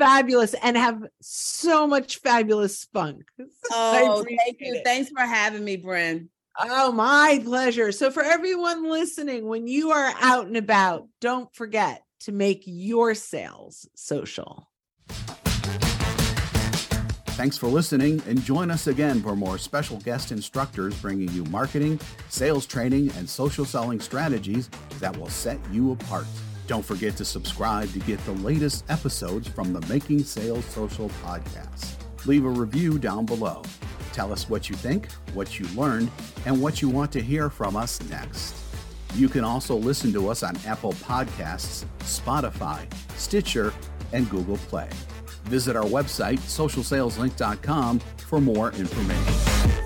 fabulous 0.00 0.52
and 0.64 0.76
have 0.76 1.06
so 1.22 1.86
much 1.86 2.18
fabulous 2.18 2.76
spunk. 2.76 3.22
Oh, 3.72 4.24
thank 4.24 4.60
you. 4.60 4.74
It. 4.74 4.84
Thanks 4.84 5.10
for 5.10 5.22
having 5.22 5.64
me, 5.64 5.76
Brynne. 5.76 6.28
Oh, 6.58 6.92
my 6.92 7.40
pleasure. 7.44 7.90
So, 7.90 8.12
for 8.12 8.22
everyone 8.22 8.88
listening, 8.88 9.46
when 9.46 9.66
you 9.66 9.90
are 9.90 10.12
out 10.20 10.46
and 10.46 10.56
about, 10.56 11.08
don't 11.20 11.52
forget 11.52 12.02
to 12.20 12.32
make 12.32 12.62
your 12.64 13.14
sales 13.14 13.88
social. 13.96 14.68
Thanks 17.36 17.58
for 17.58 17.66
listening 17.66 18.22
and 18.26 18.42
join 18.42 18.70
us 18.70 18.86
again 18.86 19.20
for 19.20 19.34
more 19.34 19.58
special 19.58 19.98
guest 19.98 20.30
instructors 20.30 21.00
bringing 21.00 21.28
you 21.30 21.44
marketing, 21.46 22.00
sales 22.28 22.66
training, 22.66 23.10
and 23.16 23.28
social 23.28 23.64
selling 23.64 24.00
strategies 24.00 24.70
that 25.00 25.16
will 25.16 25.28
set 25.28 25.58
you 25.72 25.92
apart. 25.92 26.26
Don't 26.66 26.84
forget 26.84 27.16
to 27.16 27.24
subscribe 27.24 27.92
to 27.92 28.00
get 28.00 28.24
the 28.24 28.32
latest 28.32 28.84
episodes 28.88 29.46
from 29.46 29.72
the 29.72 29.80
Making 29.86 30.24
Sales 30.24 30.64
Social 30.64 31.08
podcast. 31.24 31.94
Leave 32.26 32.44
a 32.44 32.50
review 32.50 32.98
down 32.98 33.24
below. 33.24 33.62
Tell 34.12 34.32
us 34.32 34.48
what 34.48 34.68
you 34.68 34.74
think, 34.74 35.10
what 35.32 35.60
you 35.60 35.66
learned, 35.76 36.10
and 36.44 36.60
what 36.60 36.82
you 36.82 36.88
want 36.88 37.12
to 37.12 37.22
hear 37.22 37.48
from 37.50 37.76
us 37.76 38.02
next. 38.08 38.54
You 39.14 39.28
can 39.28 39.44
also 39.44 39.76
listen 39.76 40.12
to 40.12 40.28
us 40.28 40.42
on 40.42 40.56
Apple 40.66 40.92
Podcasts, 40.94 41.84
Spotify, 42.00 42.92
Stitcher, 43.16 43.72
and 44.12 44.28
Google 44.28 44.56
Play. 44.56 44.88
Visit 45.44 45.76
our 45.76 45.84
website, 45.84 46.38
socialsaleslink.com, 46.40 48.00
for 48.00 48.40
more 48.40 48.72
information. 48.72 49.85